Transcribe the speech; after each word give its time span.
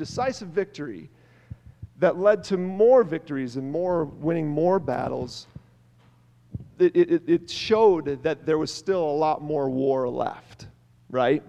decisive 0.00 0.48
victory 0.48 1.10
that 1.98 2.16
led 2.18 2.42
to 2.42 2.56
more 2.56 3.04
victories 3.04 3.56
and 3.56 3.70
more 3.70 4.06
winning 4.06 4.48
more 4.48 4.78
battles, 4.78 5.46
it, 6.78 6.96
it, 6.96 7.22
it 7.26 7.50
showed 7.50 8.22
that 8.22 8.46
there 8.46 8.56
was 8.56 8.72
still 8.72 9.04
a 9.04 9.16
lot 9.26 9.42
more 9.42 9.68
war 9.68 10.08
left, 10.08 10.68
right? 11.10 11.42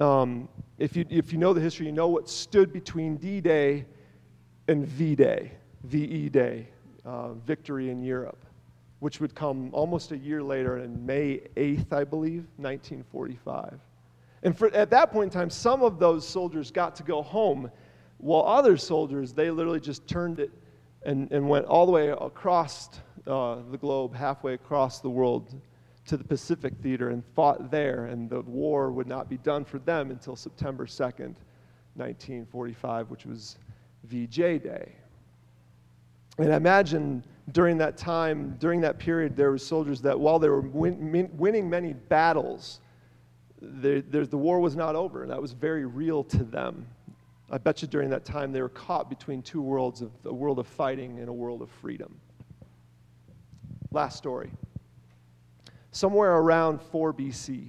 Um, 0.00 0.50
if, 0.76 0.94
you, 0.98 1.06
if 1.08 1.32
you 1.32 1.38
know 1.38 1.54
the 1.54 1.60
history, 1.62 1.86
you 1.86 1.92
know 1.92 2.08
what 2.08 2.28
stood 2.28 2.74
between 2.74 3.16
D 3.16 3.40
Day 3.40 3.86
and 4.68 4.86
V 4.86 5.14
Day, 5.14 5.52
VE 5.84 6.28
Day, 6.28 6.68
uh, 7.06 7.32
victory 7.32 7.88
in 7.88 8.02
Europe, 8.02 8.44
which 8.98 9.18
would 9.18 9.34
come 9.34 9.70
almost 9.72 10.12
a 10.12 10.18
year 10.18 10.42
later 10.42 10.76
in 10.76 11.06
May 11.06 11.40
8th, 11.56 11.94
I 11.94 12.04
believe, 12.04 12.44
1945. 12.58 13.80
And 14.42 14.56
for, 14.56 14.72
at 14.74 14.90
that 14.90 15.12
point 15.12 15.32
in 15.32 15.38
time, 15.38 15.50
some 15.50 15.82
of 15.82 15.98
those 15.98 16.26
soldiers 16.26 16.70
got 16.70 16.96
to 16.96 17.02
go 17.02 17.22
home, 17.22 17.70
while 18.18 18.44
other 18.44 18.76
soldiers, 18.76 19.32
they 19.32 19.50
literally 19.50 19.80
just 19.80 20.06
turned 20.06 20.40
it 20.40 20.50
and, 21.04 21.30
and 21.32 21.48
went 21.48 21.66
all 21.66 21.86
the 21.86 21.92
way 21.92 22.08
across 22.08 22.90
uh, 23.26 23.58
the 23.70 23.78
globe, 23.78 24.14
halfway 24.14 24.54
across 24.54 25.00
the 25.00 25.10
world 25.10 25.54
to 26.06 26.16
the 26.16 26.24
Pacific 26.24 26.72
Theater 26.82 27.10
and 27.10 27.24
fought 27.34 27.70
there, 27.70 28.06
and 28.06 28.30
the 28.30 28.40
war 28.42 28.92
would 28.92 29.08
not 29.08 29.28
be 29.28 29.38
done 29.38 29.64
for 29.64 29.78
them 29.80 30.10
until 30.10 30.36
September 30.36 30.86
2nd, 30.86 31.34
1945, 31.94 33.10
which 33.10 33.26
was 33.26 33.56
VJ 34.04 34.36
Day. 34.62 34.92
And 36.38 36.52
I 36.52 36.56
imagine 36.56 37.24
during 37.52 37.78
that 37.78 37.96
time, 37.96 38.56
during 38.58 38.80
that 38.82 38.98
period, 38.98 39.36
there 39.36 39.50
were 39.50 39.58
soldiers 39.58 40.00
that 40.02 40.18
while 40.18 40.38
they 40.38 40.48
were 40.48 40.60
win, 40.60 41.30
winning 41.32 41.68
many 41.68 41.92
battles, 41.92 42.80
the 43.60 44.28
war 44.32 44.60
was 44.60 44.76
not 44.76 44.94
over, 44.94 45.22
and 45.22 45.30
that 45.30 45.40
was 45.40 45.52
very 45.52 45.84
real 45.84 46.24
to 46.24 46.44
them. 46.44 46.86
I 47.50 47.58
bet 47.58 47.80
you 47.80 47.88
during 47.88 48.10
that 48.10 48.24
time 48.24 48.52
they 48.52 48.60
were 48.60 48.68
caught 48.68 49.08
between 49.08 49.40
two 49.40 49.62
worlds 49.62 50.02
of 50.02 50.10
a 50.24 50.32
world 50.32 50.58
of 50.58 50.66
fighting 50.66 51.18
and 51.20 51.28
a 51.28 51.32
world 51.32 51.62
of 51.62 51.70
freedom. 51.70 52.16
Last 53.92 54.16
story. 54.16 54.50
Somewhere 55.92 56.32
around 56.32 56.82
4 56.82 57.14
BC, 57.14 57.68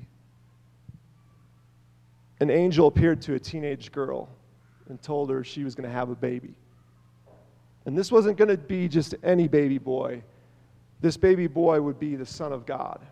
an 2.40 2.50
angel 2.50 2.88
appeared 2.88 3.22
to 3.22 3.36
a 3.36 3.40
teenage 3.40 3.92
girl 3.92 4.30
and 4.90 5.02
told 5.02 5.30
her 5.30 5.44
she 5.44 5.64
was 5.64 5.76
going 5.76 5.88
to 5.88 5.94
have 5.94 6.10
a 6.10 6.16
baby. 6.16 6.56
And 7.86 7.98
this 7.98 8.12
wasn't 8.12 8.38
going 8.38 8.50
to 8.50 8.58
be 8.58 8.88
just 8.88 9.16
any 9.24 9.48
baby 9.48 9.78
boy. 9.78 10.24
This 11.00 11.16
baby 11.16 11.48
boy 11.48 11.80
would 11.80 12.00
be 12.00 12.16
the 12.16 12.26
Son 12.26 12.52
of 12.52 12.66
God, 12.66 13.06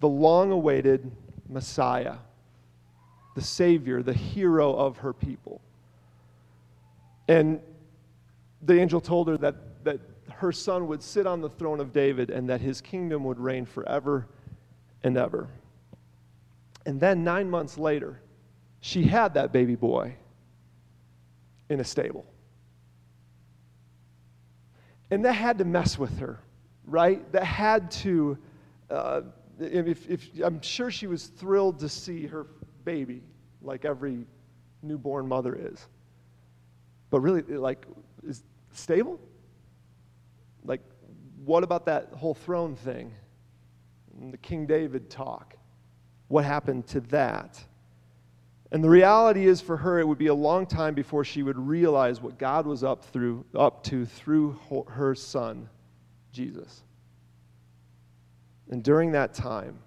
the 0.00 0.08
long 0.08 0.50
awaited 0.50 1.10
Messiah, 1.48 2.16
the 3.34 3.42
Savior, 3.42 4.02
the 4.02 4.12
hero 4.12 4.74
of 4.74 4.98
her 4.98 5.12
people. 5.12 5.60
And 7.28 7.60
the 8.62 8.80
angel 8.80 9.00
told 9.00 9.28
her 9.28 9.36
that, 9.38 9.84
that 9.84 10.00
her 10.30 10.52
son 10.52 10.86
would 10.88 11.02
sit 11.02 11.26
on 11.26 11.40
the 11.40 11.50
throne 11.50 11.80
of 11.80 11.92
David 11.92 12.30
and 12.30 12.48
that 12.48 12.60
his 12.60 12.80
kingdom 12.80 13.24
would 13.24 13.38
reign 13.38 13.66
forever 13.66 14.26
and 15.02 15.16
ever. 15.16 15.48
And 16.86 17.00
then 17.00 17.24
nine 17.24 17.48
months 17.48 17.78
later, 17.78 18.20
she 18.80 19.04
had 19.04 19.34
that 19.34 19.52
baby 19.52 19.74
boy 19.74 20.16
in 21.68 21.80
a 21.80 21.84
stable. 21.84 22.26
And 25.10 25.24
that 25.24 25.32
had 25.32 25.58
to 25.58 25.64
mess 25.64 25.98
with 25.98 26.18
her, 26.18 26.40
right? 26.86 27.30
That 27.32 27.44
had 27.44 27.90
to, 27.92 28.38
uh, 28.90 29.22
if, 29.58 30.08
if, 30.08 30.28
I'm 30.42 30.60
sure 30.60 30.90
she 30.90 31.06
was 31.06 31.26
thrilled 31.26 31.78
to 31.80 31.88
see 31.88 32.26
her 32.26 32.46
baby, 32.84 33.22
like 33.62 33.84
every 33.84 34.26
newborn 34.82 35.26
mother 35.28 35.54
is. 35.54 35.86
But 37.10 37.20
really, 37.20 37.42
like, 37.42 37.86
is 38.26 38.42
stable? 38.72 39.20
Like, 40.64 40.80
what 41.44 41.62
about 41.62 41.86
that 41.86 42.08
whole 42.14 42.34
throne 42.34 42.74
thing? 42.74 43.12
The 44.30 44.38
King 44.38 44.66
David 44.66 45.10
talk. 45.10 45.56
What 46.28 46.44
happened 46.44 46.86
to 46.88 47.00
that? 47.00 47.62
And 48.72 48.82
the 48.82 48.90
reality 48.90 49.46
is 49.46 49.60
for 49.60 49.76
her, 49.76 50.00
it 50.00 50.08
would 50.08 50.18
be 50.18 50.26
a 50.28 50.34
long 50.34 50.66
time 50.66 50.94
before 50.94 51.24
she 51.24 51.42
would 51.42 51.58
realize 51.58 52.20
what 52.20 52.38
God 52.38 52.66
was 52.66 52.82
up, 52.82 53.04
through, 53.04 53.44
up 53.54 53.84
to 53.84 54.04
through 54.04 54.58
her 54.88 55.14
son, 55.14 55.68
Jesus. 56.32 56.82
And 58.70 58.82
during 58.82 59.12
that 59.12 59.34
time, 59.34 59.78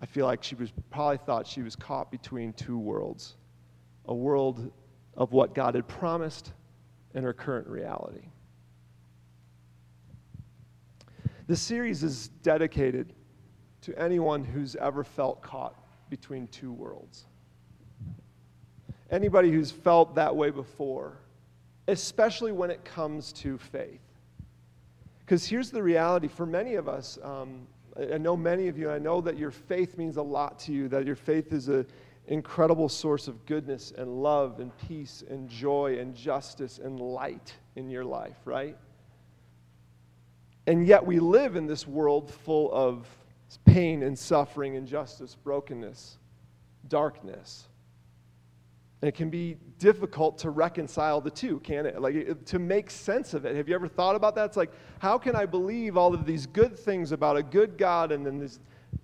I 0.00 0.06
feel 0.06 0.26
like 0.26 0.42
she 0.42 0.54
was 0.54 0.72
probably 0.90 1.18
thought 1.18 1.46
she 1.46 1.62
was 1.62 1.76
caught 1.76 2.10
between 2.10 2.52
two 2.52 2.78
worlds 2.78 3.36
a 4.06 4.14
world 4.14 4.70
of 5.16 5.32
what 5.32 5.54
God 5.54 5.74
had 5.74 5.88
promised 5.88 6.52
and 7.14 7.24
her 7.24 7.32
current 7.32 7.66
reality. 7.66 8.28
This 11.46 11.60
series 11.60 12.02
is 12.02 12.28
dedicated 12.42 13.12
to 13.82 13.98
anyone 13.98 14.44
who's 14.44 14.76
ever 14.76 15.04
felt 15.04 15.42
caught 15.42 15.74
between 16.10 16.48
two 16.48 16.72
worlds. 16.72 17.24
Anybody 19.10 19.50
who's 19.50 19.70
felt 19.70 20.14
that 20.14 20.34
way 20.34 20.50
before, 20.50 21.18
especially 21.88 22.52
when 22.52 22.70
it 22.70 22.84
comes 22.84 23.32
to 23.34 23.58
faith. 23.58 24.00
Because 25.20 25.46
here's 25.46 25.70
the 25.70 25.82
reality 25.82 26.28
for 26.28 26.46
many 26.46 26.74
of 26.74 26.88
us, 26.88 27.18
um, 27.22 27.66
I 27.96 28.18
know 28.18 28.36
many 28.36 28.68
of 28.68 28.76
you, 28.76 28.90
I 28.90 28.98
know 28.98 29.20
that 29.20 29.38
your 29.38 29.50
faith 29.50 29.96
means 29.96 30.16
a 30.16 30.22
lot 30.22 30.58
to 30.60 30.72
you, 30.72 30.88
that 30.88 31.06
your 31.06 31.16
faith 31.16 31.52
is 31.52 31.68
an 31.68 31.86
incredible 32.26 32.88
source 32.88 33.28
of 33.28 33.46
goodness 33.46 33.92
and 33.96 34.22
love 34.22 34.58
and 34.58 34.76
peace 34.88 35.22
and 35.28 35.48
joy 35.48 35.98
and 35.98 36.14
justice 36.14 36.78
and 36.78 36.98
light 36.98 37.54
in 37.76 37.88
your 37.88 38.04
life, 38.04 38.36
right? 38.44 38.76
And 40.66 40.86
yet 40.86 41.04
we 41.04 41.20
live 41.20 41.56
in 41.56 41.66
this 41.66 41.86
world 41.86 42.30
full 42.30 42.72
of 42.72 43.06
pain 43.64 44.02
and 44.02 44.18
suffering, 44.18 44.74
injustice, 44.74 45.36
brokenness, 45.36 46.18
darkness. 46.88 47.68
And 49.04 49.08
it 49.10 49.14
can 49.14 49.28
be 49.28 49.58
difficult 49.78 50.38
to 50.38 50.48
reconcile 50.48 51.20
the 51.20 51.30
two, 51.30 51.60
can 51.60 51.84
it? 51.84 52.00
Like 52.00 52.42
to 52.46 52.58
make 52.58 52.90
sense 52.90 53.34
of 53.34 53.44
it. 53.44 53.54
Have 53.54 53.68
you 53.68 53.74
ever 53.74 53.86
thought 53.86 54.16
about 54.16 54.34
that? 54.36 54.46
It's 54.46 54.56
like, 54.56 54.70
how 54.98 55.18
can 55.18 55.36
I 55.36 55.44
believe 55.44 55.98
all 55.98 56.14
of 56.14 56.24
these 56.24 56.46
good 56.46 56.74
things 56.78 57.12
about 57.12 57.36
a 57.36 57.42
good 57.42 57.76
God 57.76 58.12
and 58.12 58.24
then 58.24 58.38
this, 58.38 58.60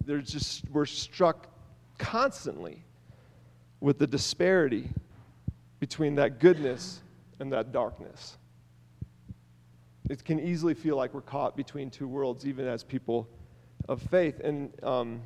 there's 0.06 0.30
just 0.30 0.64
we're 0.70 0.86
struck 0.86 1.48
constantly 1.98 2.82
with 3.80 3.98
the 3.98 4.06
disparity 4.06 4.88
between 5.80 6.14
that 6.14 6.40
goodness 6.40 7.02
and 7.38 7.52
that 7.52 7.70
darkness 7.70 8.38
it 10.08 10.24
can 10.24 10.40
easily 10.40 10.72
feel 10.72 10.96
like 10.96 11.12
we're 11.12 11.20
caught 11.20 11.58
between 11.58 11.90
two 11.90 12.08
worlds, 12.08 12.46
even 12.46 12.66
as 12.66 12.82
people 12.82 13.28
of 13.86 14.00
faith. 14.00 14.40
And 14.40 14.72
um, 14.82 15.20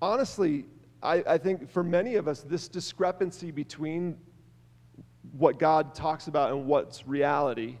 honestly, 0.00 0.64
I, 1.02 1.22
I 1.26 1.38
think 1.38 1.70
for 1.70 1.82
many 1.82 2.16
of 2.16 2.28
us, 2.28 2.40
this 2.40 2.68
discrepancy 2.68 3.50
between 3.50 4.16
what 5.32 5.58
God 5.58 5.94
talks 5.94 6.26
about 6.28 6.50
and 6.50 6.66
what's 6.66 7.06
reality 7.06 7.76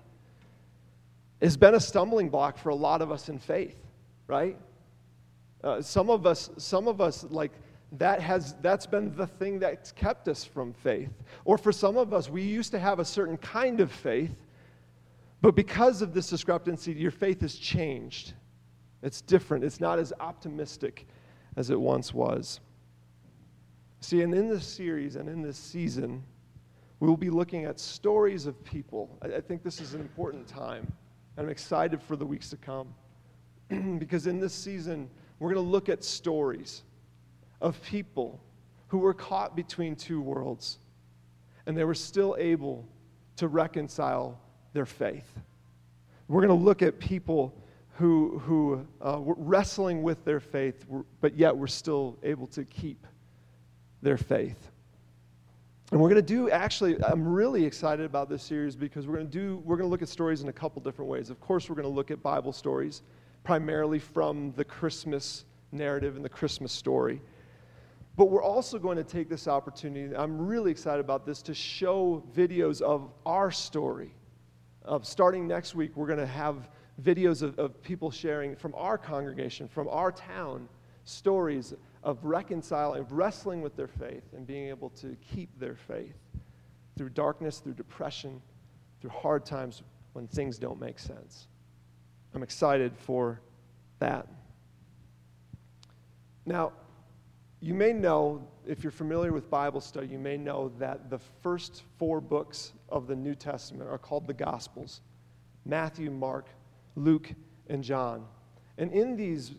has 1.40 1.56
been 1.56 1.74
a 1.74 1.80
stumbling 1.80 2.28
block 2.28 2.56
for 2.56 2.70
a 2.70 2.74
lot 2.74 3.02
of 3.02 3.10
us 3.10 3.28
in 3.28 3.38
faith, 3.38 3.76
right? 4.26 4.56
Uh, 5.62 5.82
some 5.82 6.10
of 6.10 6.26
us, 6.26 6.50
some 6.56 6.88
of 6.88 7.00
us, 7.00 7.24
like 7.24 7.52
that 7.98 8.20
has 8.20 8.54
that's 8.62 8.86
been 8.86 9.14
the 9.16 9.26
thing 9.26 9.58
that's 9.58 9.92
kept 9.92 10.28
us 10.28 10.44
from 10.44 10.72
faith. 10.72 11.10
Or 11.44 11.58
for 11.58 11.72
some 11.72 11.96
of 11.96 12.14
us, 12.14 12.28
we 12.28 12.42
used 12.42 12.70
to 12.72 12.78
have 12.78 12.98
a 12.98 13.04
certain 13.04 13.36
kind 13.36 13.80
of 13.80 13.92
faith 13.92 14.34
but 15.42 15.56
because 15.56 16.02
of 16.02 16.14
this 16.14 16.30
discrepancy, 16.30 16.92
your 16.92 17.10
faith 17.10 17.40
has 17.40 17.56
changed. 17.56 18.32
It's 19.02 19.20
different. 19.20 19.64
It's 19.64 19.80
not 19.80 19.98
as 19.98 20.12
optimistic 20.20 21.06
as 21.56 21.68
it 21.68 21.78
once 21.78 22.14
was. 22.14 22.60
See, 24.02 24.22
and 24.22 24.34
in 24.34 24.48
this 24.48 24.66
series 24.66 25.14
and 25.14 25.28
in 25.28 25.42
this 25.42 25.56
season, 25.56 26.24
we 26.98 27.06
will 27.06 27.16
be 27.16 27.30
looking 27.30 27.66
at 27.66 27.78
stories 27.78 28.46
of 28.46 28.62
people. 28.64 29.16
I, 29.22 29.36
I 29.36 29.40
think 29.40 29.62
this 29.62 29.80
is 29.80 29.94
an 29.94 30.00
important 30.00 30.48
time. 30.48 30.92
And 31.36 31.46
I'm 31.46 31.50
excited 31.50 32.02
for 32.02 32.16
the 32.16 32.26
weeks 32.26 32.50
to 32.50 32.56
come. 32.56 32.92
because 33.98 34.26
in 34.26 34.40
this 34.40 34.52
season, 34.52 35.08
we're 35.38 35.54
going 35.54 35.64
to 35.64 35.70
look 35.70 35.88
at 35.88 36.02
stories 36.02 36.82
of 37.60 37.80
people 37.84 38.40
who 38.88 38.98
were 38.98 39.14
caught 39.14 39.54
between 39.54 39.94
two 39.94 40.20
worlds 40.20 40.78
and 41.66 41.78
they 41.78 41.84
were 41.84 41.94
still 41.94 42.34
able 42.40 42.84
to 43.36 43.46
reconcile 43.46 44.40
their 44.72 44.84
faith. 44.84 45.30
We're 46.26 46.44
going 46.44 46.58
to 46.58 46.64
look 46.64 46.82
at 46.82 46.98
people 46.98 47.54
who, 47.98 48.40
who 48.40 48.84
uh, 49.00 49.20
were 49.20 49.36
wrestling 49.38 50.02
with 50.02 50.24
their 50.24 50.40
faith, 50.40 50.86
but 51.20 51.36
yet 51.36 51.56
were 51.56 51.68
still 51.68 52.18
able 52.24 52.48
to 52.48 52.64
keep 52.64 53.06
their 54.02 54.18
faith. 54.18 54.70
And 55.90 56.00
we're 56.00 56.08
going 56.08 56.24
to 56.24 56.26
do, 56.26 56.50
actually, 56.50 57.02
I'm 57.04 57.26
really 57.26 57.64
excited 57.64 58.06
about 58.06 58.28
this 58.28 58.42
series 58.42 58.74
because 58.74 59.06
we're 59.06 59.16
going 59.16 59.28
to 59.28 59.38
do, 59.38 59.62
we're 59.64 59.76
going 59.76 59.86
to 59.86 59.90
look 59.90 60.02
at 60.02 60.08
stories 60.08 60.42
in 60.42 60.48
a 60.48 60.52
couple 60.52 60.80
different 60.82 61.10
ways. 61.10 61.28
Of 61.30 61.38
course, 61.40 61.68
we're 61.68 61.76
going 61.76 61.88
to 61.88 61.94
look 61.94 62.10
at 62.10 62.22
Bible 62.22 62.52
stories, 62.52 63.02
primarily 63.44 63.98
from 63.98 64.52
the 64.56 64.64
Christmas 64.64 65.44
narrative 65.70 66.16
and 66.16 66.24
the 66.24 66.30
Christmas 66.30 66.72
story. 66.72 67.20
But 68.16 68.26
we're 68.26 68.42
also 68.42 68.78
going 68.78 68.96
to 68.96 69.04
take 69.04 69.28
this 69.28 69.48
opportunity, 69.48 70.14
I'm 70.14 70.38
really 70.38 70.70
excited 70.70 71.00
about 71.00 71.26
this, 71.26 71.42
to 71.42 71.54
show 71.54 72.22
videos 72.34 72.80
of 72.80 73.10
our 73.24 73.50
story. 73.50 74.14
Of 74.84 75.06
starting 75.06 75.46
next 75.46 75.74
week, 75.74 75.94
we're 75.94 76.06
going 76.06 76.18
to 76.18 76.26
have 76.26 76.68
videos 77.02 77.42
of, 77.42 77.58
of 77.58 77.82
people 77.82 78.10
sharing 78.10 78.56
from 78.56 78.74
our 78.76 78.98
congregation, 78.98 79.68
from 79.68 79.88
our 79.88 80.10
town, 80.10 80.68
stories 81.04 81.74
of 82.02 82.24
reconciling, 82.24 83.00
of 83.00 83.12
wrestling 83.12 83.62
with 83.62 83.76
their 83.76 83.88
faith 83.88 84.24
and 84.34 84.46
being 84.46 84.68
able 84.68 84.90
to 84.90 85.16
keep 85.34 85.58
their 85.58 85.76
faith 85.76 86.16
through 86.96 87.10
darkness, 87.10 87.58
through 87.58 87.74
depression, 87.74 88.40
through 89.00 89.10
hard 89.10 89.44
times 89.44 89.82
when 90.12 90.26
things 90.26 90.58
don't 90.58 90.80
make 90.80 90.98
sense. 90.98 91.46
I'm 92.34 92.42
excited 92.42 92.96
for 92.96 93.40
that. 93.98 94.26
Now, 96.44 96.72
you 97.60 97.74
may 97.74 97.92
know, 97.92 98.46
if 98.66 98.82
you're 98.82 98.90
familiar 98.90 99.32
with 99.32 99.48
Bible 99.48 99.80
study, 99.80 100.08
you 100.08 100.18
may 100.18 100.36
know 100.36 100.72
that 100.78 101.10
the 101.10 101.18
first 101.42 101.84
four 101.98 102.20
books 102.20 102.72
of 102.88 103.06
the 103.06 103.14
New 103.14 103.36
Testament 103.36 103.88
are 103.88 103.98
called 103.98 104.26
the 104.26 104.34
Gospels 104.34 105.00
Matthew, 105.64 106.10
Mark, 106.10 106.48
Luke, 106.96 107.32
and 107.68 107.84
John. 107.84 108.24
And 108.78 108.90
in 108.92 109.14
these 109.14 109.52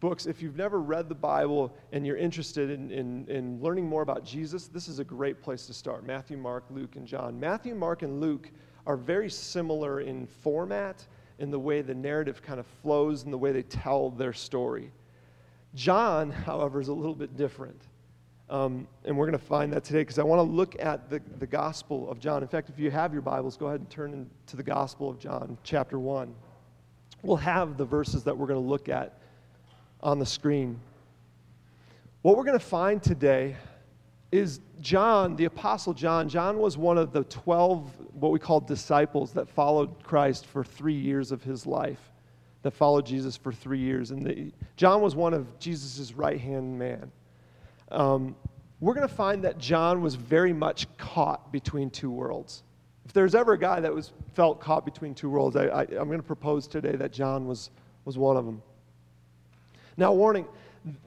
books, 0.00 0.26
if 0.26 0.42
you've 0.42 0.56
never 0.56 0.80
read 0.80 1.08
the 1.08 1.14
Bible 1.14 1.74
and 1.92 2.06
you're 2.06 2.16
interested 2.16 2.70
in, 2.70 2.90
in, 2.90 3.26
in 3.28 3.60
learning 3.60 3.86
more 3.86 4.02
about 4.02 4.24
Jesus, 4.24 4.66
this 4.68 4.88
is 4.88 4.98
a 4.98 5.04
great 5.04 5.42
place 5.42 5.66
to 5.66 5.74
start 5.74 6.04
Matthew, 6.04 6.36
Mark, 6.36 6.64
Luke, 6.70 6.96
and 6.96 7.06
John. 7.06 7.38
Matthew, 7.38 7.74
Mark, 7.74 8.02
and 8.02 8.20
Luke 8.20 8.50
are 8.86 8.96
very 8.96 9.28
similar 9.28 10.00
in 10.00 10.26
format, 10.26 11.06
in 11.38 11.50
the 11.50 11.58
way 11.58 11.82
the 11.82 11.94
narrative 11.94 12.42
kind 12.42 12.58
of 12.58 12.66
flows, 12.82 13.24
and 13.24 13.32
the 13.32 13.38
way 13.38 13.52
they 13.52 13.62
tell 13.62 14.10
their 14.10 14.32
story. 14.32 14.90
John, 15.74 16.30
however, 16.30 16.80
is 16.80 16.88
a 16.88 16.94
little 16.94 17.14
bit 17.14 17.36
different. 17.36 17.82
Um, 18.50 18.88
and 19.04 19.16
we're 19.16 19.26
going 19.26 19.38
to 19.38 19.44
find 19.44 19.72
that 19.74 19.84
today 19.84 20.00
because 20.00 20.18
I 20.18 20.22
want 20.22 20.38
to 20.38 20.42
look 20.42 20.74
at 20.80 21.10
the, 21.10 21.20
the 21.38 21.46
Gospel 21.46 22.10
of 22.10 22.18
John. 22.18 22.42
In 22.42 22.48
fact, 22.48 22.70
if 22.70 22.78
you 22.78 22.90
have 22.90 23.12
your 23.12 23.20
Bibles, 23.20 23.58
go 23.58 23.66
ahead 23.66 23.80
and 23.80 23.90
turn 23.90 24.30
to 24.46 24.56
the 24.56 24.62
Gospel 24.62 25.10
of 25.10 25.18
John, 25.18 25.58
chapter 25.64 25.98
1. 25.98 26.34
We'll 27.22 27.36
have 27.36 27.76
the 27.76 27.84
verses 27.84 28.24
that 28.24 28.36
we're 28.36 28.46
going 28.46 28.62
to 28.62 28.66
look 28.66 28.88
at 28.88 29.18
on 30.00 30.18
the 30.18 30.26
screen. 30.26 30.80
What 32.22 32.36
we're 32.36 32.44
going 32.44 32.58
to 32.58 32.64
find 32.64 33.02
today 33.02 33.56
is 34.30 34.60
John, 34.80 35.36
the 35.36 35.46
Apostle 35.46 35.94
John. 35.94 36.28
John 36.28 36.58
was 36.58 36.76
one 36.76 36.98
of 36.98 37.12
the 37.12 37.24
12, 37.24 37.90
what 38.12 38.32
we 38.32 38.38
call 38.38 38.60
disciples, 38.60 39.32
that 39.32 39.48
followed 39.48 40.02
Christ 40.02 40.46
for 40.46 40.64
three 40.64 40.94
years 40.94 41.32
of 41.32 41.42
his 41.42 41.66
life 41.66 42.00
that 42.62 42.72
followed 42.72 43.06
Jesus 43.06 43.36
for 43.36 43.52
three 43.52 43.78
years. 43.78 44.10
And 44.10 44.26
the, 44.26 44.52
John 44.76 45.00
was 45.00 45.14
one 45.14 45.34
of 45.34 45.58
Jesus' 45.58 46.12
right 46.12 46.40
hand 46.40 46.78
man. 46.78 47.10
Um, 47.90 48.36
we're 48.80 48.94
going 48.94 49.08
to 49.08 49.14
find 49.14 49.42
that 49.44 49.58
John 49.58 50.02
was 50.02 50.14
very 50.14 50.52
much 50.52 50.86
caught 50.98 51.52
between 51.52 51.90
two 51.90 52.10
worlds. 52.10 52.62
If 53.04 53.12
there's 53.12 53.34
ever 53.34 53.54
a 53.54 53.58
guy 53.58 53.80
that 53.80 53.92
was 53.92 54.12
felt 54.34 54.60
caught 54.60 54.84
between 54.84 55.14
two 55.14 55.30
worlds, 55.30 55.56
I, 55.56 55.82
I'm 55.82 56.08
going 56.08 56.18
to 56.18 56.22
propose 56.22 56.66
today 56.66 56.94
that 56.96 57.12
John 57.12 57.46
was, 57.46 57.70
was 58.04 58.18
one 58.18 58.36
of 58.36 58.44
them. 58.44 58.62
Now, 59.98 60.12
warning 60.12 60.46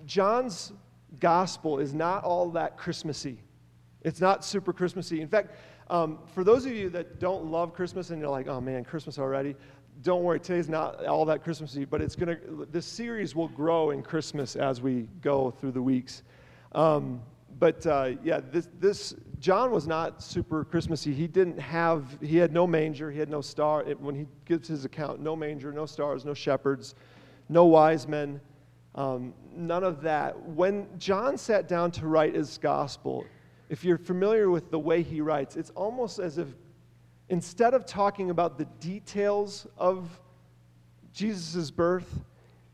John's 0.06 0.74
gospel 1.20 1.80
is 1.80 1.94
not 1.94 2.26
all 2.26 2.50
that 2.52 2.78
Christmassy. 2.78 3.40
It's 4.02 4.20
not 4.20 4.44
super 4.44 4.74
Christmassy. 4.74 5.22
In 5.22 5.30
fact, 5.30 5.56
um, 5.90 6.20
for 6.34 6.44
those 6.44 6.66
of 6.66 6.74
you 6.74 6.90
that 6.90 7.20
don't 7.20 7.46
love 7.46 7.74
Christmas 7.74 8.10
and 8.10 8.20
you're 8.20 8.30
like, 8.30 8.48
oh 8.48 8.60
man, 8.60 8.84
Christmas 8.84 9.18
already, 9.18 9.56
don't 10.02 10.24
worry, 10.24 10.40
today's 10.40 10.68
not 10.68 11.06
all 11.06 11.24
that 11.26 11.44
Christmassy, 11.44 11.86
but 11.86 12.02
it's 12.02 12.16
gonna. 12.16 12.38
This 12.72 12.86
series 12.86 13.36
will 13.36 13.50
grow 13.50 13.92
in 13.92 14.02
Christmas 14.02 14.56
as 14.56 14.82
we 14.82 15.08
go 15.22 15.52
through 15.52 15.72
the 15.72 15.82
weeks. 15.82 16.24
Um, 16.74 17.22
but 17.60 17.86
uh, 17.86 18.12
yeah, 18.24 18.42
this, 18.52 18.70
this 18.80 19.14
John 19.40 19.72
was 19.72 19.88
not 19.88 20.24
super 20.24 20.66
Christmassy. 20.66 21.14
He 21.14 21.28
didn't 21.28 21.60
have. 21.60 22.18
He 22.22 22.38
had 22.38 22.52
no 22.52 22.66
manger. 22.66 23.12
He 23.12 23.20
had 23.20 23.30
no 23.30 23.42
star. 23.42 23.84
It, 23.84 24.00
when 24.00 24.16
he 24.16 24.26
gives 24.46 24.68
his 24.68 24.84
account, 24.84 25.22
no 25.22 25.36
manger, 25.36 25.72
no 25.72 25.86
stars, 25.86 26.26
no 26.26 26.34
shepherds, 26.34 26.96
no 27.48 27.66
wise 27.66 28.08
men, 28.08 28.42
um, 28.96 29.34
none 29.56 29.84
of 29.84 30.02
that. 30.02 30.40
When 30.42 30.88
John 30.98 31.38
sat 31.38 31.68
down 31.68 31.92
to 31.92 32.08
write 32.08 32.36
his 32.36 32.58
gospel, 32.58 33.26
if 33.70 33.84
you're 33.86 33.98
familiar 33.98 34.50
with 34.50 34.70
the 34.70 34.80
way 34.80 35.02
he 35.02 35.22
writes, 35.22 35.56
it's 35.56 35.70
almost 35.72 36.20
as 36.20 36.38
if 36.38 36.48
instead 37.30 37.74
of 37.74 37.86
talking 37.86 38.30
about 38.30 38.58
the 38.58 38.66
details 38.80 39.66
of 39.78 40.20
Jesus' 41.14 41.72
birth, 41.72 42.24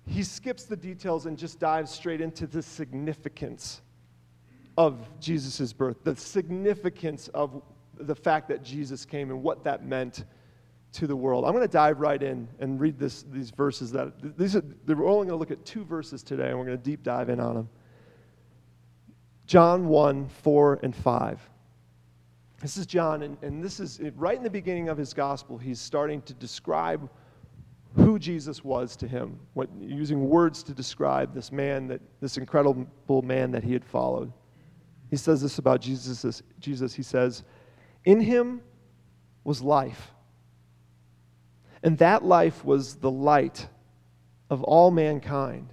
he 0.08 0.24
skips 0.24 0.64
the 0.64 0.76
details 0.76 1.26
and 1.26 1.38
just 1.38 1.60
dives 1.60 1.92
straight 1.92 2.22
into 2.22 2.48
the 2.48 2.62
significance 2.62 3.82
of 4.78 5.08
Jesus' 5.20 5.74
birth, 5.74 5.98
the 6.04 6.16
significance 6.16 7.28
of 7.30 7.62
the 8.00 8.16
fact 8.16 8.48
that 8.48 8.64
Jesus 8.64 9.06
came 9.06 9.30
and 9.30 9.44
what 9.44 9.64
that 9.64 9.86
meant 9.86 10.24
to 10.94 11.08
the 11.08 11.16
world. 11.16 11.46
I'm 11.46 11.52
going 11.52 11.64
to 11.64 11.72
dive 11.72 12.00
right 12.00 12.22
in 12.22 12.48
and 12.60 12.80
read 12.80 12.98
this, 12.98 13.24
these 13.24 13.52
verses. 13.52 13.92
That 13.92 14.38
these 14.38 14.56
are, 14.56 14.64
we're 14.86 15.06
only 15.06 15.28
going 15.28 15.30
to 15.30 15.36
look 15.36 15.52
at 15.52 15.64
two 15.66 15.84
verses 15.84 16.24
today, 16.24 16.50
and 16.50 16.58
we're 16.58 16.66
going 16.66 16.78
to 16.78 16.84
deep 16.84 17.04
dive 17.04 17.30
in 17.30 17.40
on 17.40 17.56
them. 17.56 17.70
John 19.46 19.88
1, 19.88 20.28
4, 20.28 20.80
and 20.84 20.96
5. 20.96 21.50
This 22.62 22.78
is 22.78 22.86
John, 22.86 23.22
and, 23.22 23.38
and 23.42 23.64
this 23.64 23.80
is 23.80 24.02
right 24.16 24.36
in 24.36 24.44
the 24.44 24.50
beginning 24.50 24.90
of 24.90 24.98
his 24.98 25.14
gospel. 25.14 25.58
He's 25.58 25.80
starting 25.80 26.22
to 26.24 26.34
describe 26.34 27.10
who 27.96 28.20
Jesus 28.20 28.64
was 28.64 28.96
to 28.98 29.08
him, 29.08 29.40
what, 29.54 29.70
using 29.80 30.28
words 30.28 30.64
to 30.64 30.74
describe 30.74 31.34
this 31.34 31.52
man, 31.52 31.88
that, 31.88 32.02
this 32.20 32.38
incredible 32.38 33.22
man 33.24 33.52
that 33.52 33.64
he 33.64 33.74
had 33.74 33.86
followed. 33.86 34.32
He 35.10 35.18
says 35.18 35.42
this 35.42 35.58
about 35.58 35.82
Jesus. 35.82 36.42
Jesus, 36.60 36.94
he 36.94 37.04
says, 37.04 37.44
In 38.06 38.20
him 38.20 38.62
was 39.44 39.62
life, 39.62 40.12
and 41.88 41.98
that 42.00 42.22
life 42.22 42.66
was 42.66 42.96
the 42.96 43.10
light 43.10 43.66
of 44.50 44.62
all 44.62 44.92
mankind. 44.92 45.70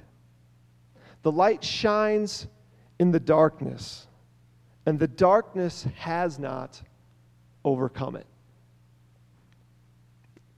The 1.22 1.32
light 1.32 1.64
shines 1.64 2.46
in 3.00 3.10
the 3.10 3.18
darkness 3.18 4.06
and 4.86 4.96
the 4.96 5.08
darkness 5.08 5.88
has 5.96 6.38
not 6.38 6.80
overcome 7.64 8.14
it. 8.14 8.28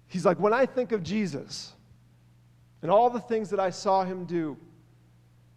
He's 0.09 0.27
like, 0.27 0.39
when 0.39 0.53
I 0.53 0.67
think 0.67 0.93
of 0.93 1.03
Jesus 1.03 1.73
and 2.83 2.91
all 2.91 3.09
the 3.09 3.21
things 3.21 3.49
that 3.49 3.59
I 3.59 3.71
saw 3.71 4.05
him 4.05 4.27
do, 4.27 4.59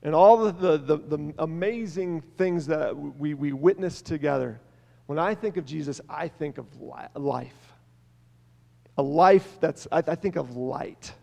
and 0.01 0.15
all 0.15 0.37
the, 0.37 0.53
the, 0.53 0.77
the, 0.77 0.97
the 1.17 1.33
amazing 1.39 2.21
things 2.37 2.67
that 2.67 2.95
we, 2.95 3.33
we 3.33 3.51
witnessed 3.51 4.05
together, 4.05 4.61
when 5.07 5.19
I 5.19 5.35
think 5.35 5.57
of 5.57 5.65
Jesus, 5.65 5.99
I 6.07 6.29
think 6.29 6.57
of 6.57 6.67
life. 7.15 7.69
A 8.99 9.01
life 9.01 9.57
that's, 9.61 9.87
I, 9.94 9.99
I 9.99 10.15
think 10.15 10.35
of 10.35 10.57
light. 10.57 11.13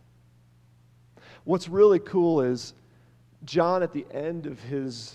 What's 1.45 1.69
really 1.69 1.99
cool 1.99 2.41
is 2.41 2.73
John, 3.45 3.83
at 3.83 3.93
the 3.93 4.07
end 4.13 4.47
of 4.47 4.59
his 4.61 5.15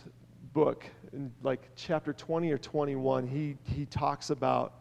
book, 0.53 0.85
in 1.11 1.31
like 1.41 1.71
chapter 1.75 2.13
20 2.13 2.51
or 2.51 2.59
21, 2.59 3.25
he, 3.25 3.57
he 3.63 3.87
talks 3.87 4.29
about 4.29 4.75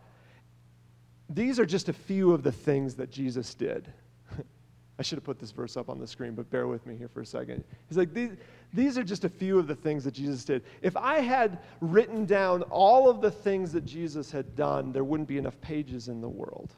these 1.30 1.58
are 1.58 1.64
just 1.64 1.88
a 1.88 1.94
few 1.94 2.34
of 2.34 2.42
the 2.42 2.52
things 2.52 2.96
that 2.96 3.10
Jesus 3.10 3.54
did. 3.54 3.90
I 4.98 5.02
should 5.02 5.16
have 5.16 5.24
put 5.24 5.38
this 5.38 5.50
verse 5.50 5.78
up 5.78 5.88
on 5.88 5.98
the 5.98 6.06
screen, 6.06 6.34
but 6.34 6.50
bear 6.50 6.66
with 6.66 6.84
me 6.84 6.96
here 6.96 7.08
for 7.08 7.22
a 7.22 7.26
second. 7.26 7.64
He's 7.88 7.96
like, 7.96 8.12
these, 8.12 8.32
these 8.74 8.98
are 8.98 9.04
just 9.04 9.24
a 9.24 9.30
few 9.30 9.58
of 9.58 9.66
the 9.66 9.74
things 9.74 10.04
that 10.04 10.12
Jesus 10.12 10.44
did. 10.44 10.64
If 10.82 10.98
I 10.98 11.20
had 11.20 11.60
written 11.80 12.26
down 12.26 12.60
all 12.64 13.08
of 13.08 13.22
the 13.22 13.30
things 13.30 13.72
that 13.72 13.86
Jesus 13.86 14.30
had 14.30 14.54
done, 14.54 14.92
there 14.92 15.02
wouldn't 15.02 15.30
be 15.30 15.38
enough 15.38 15.58
pages 15.62 16.08
in 16.08 16.20
the 16.20 16.28
world. 16.28 16.74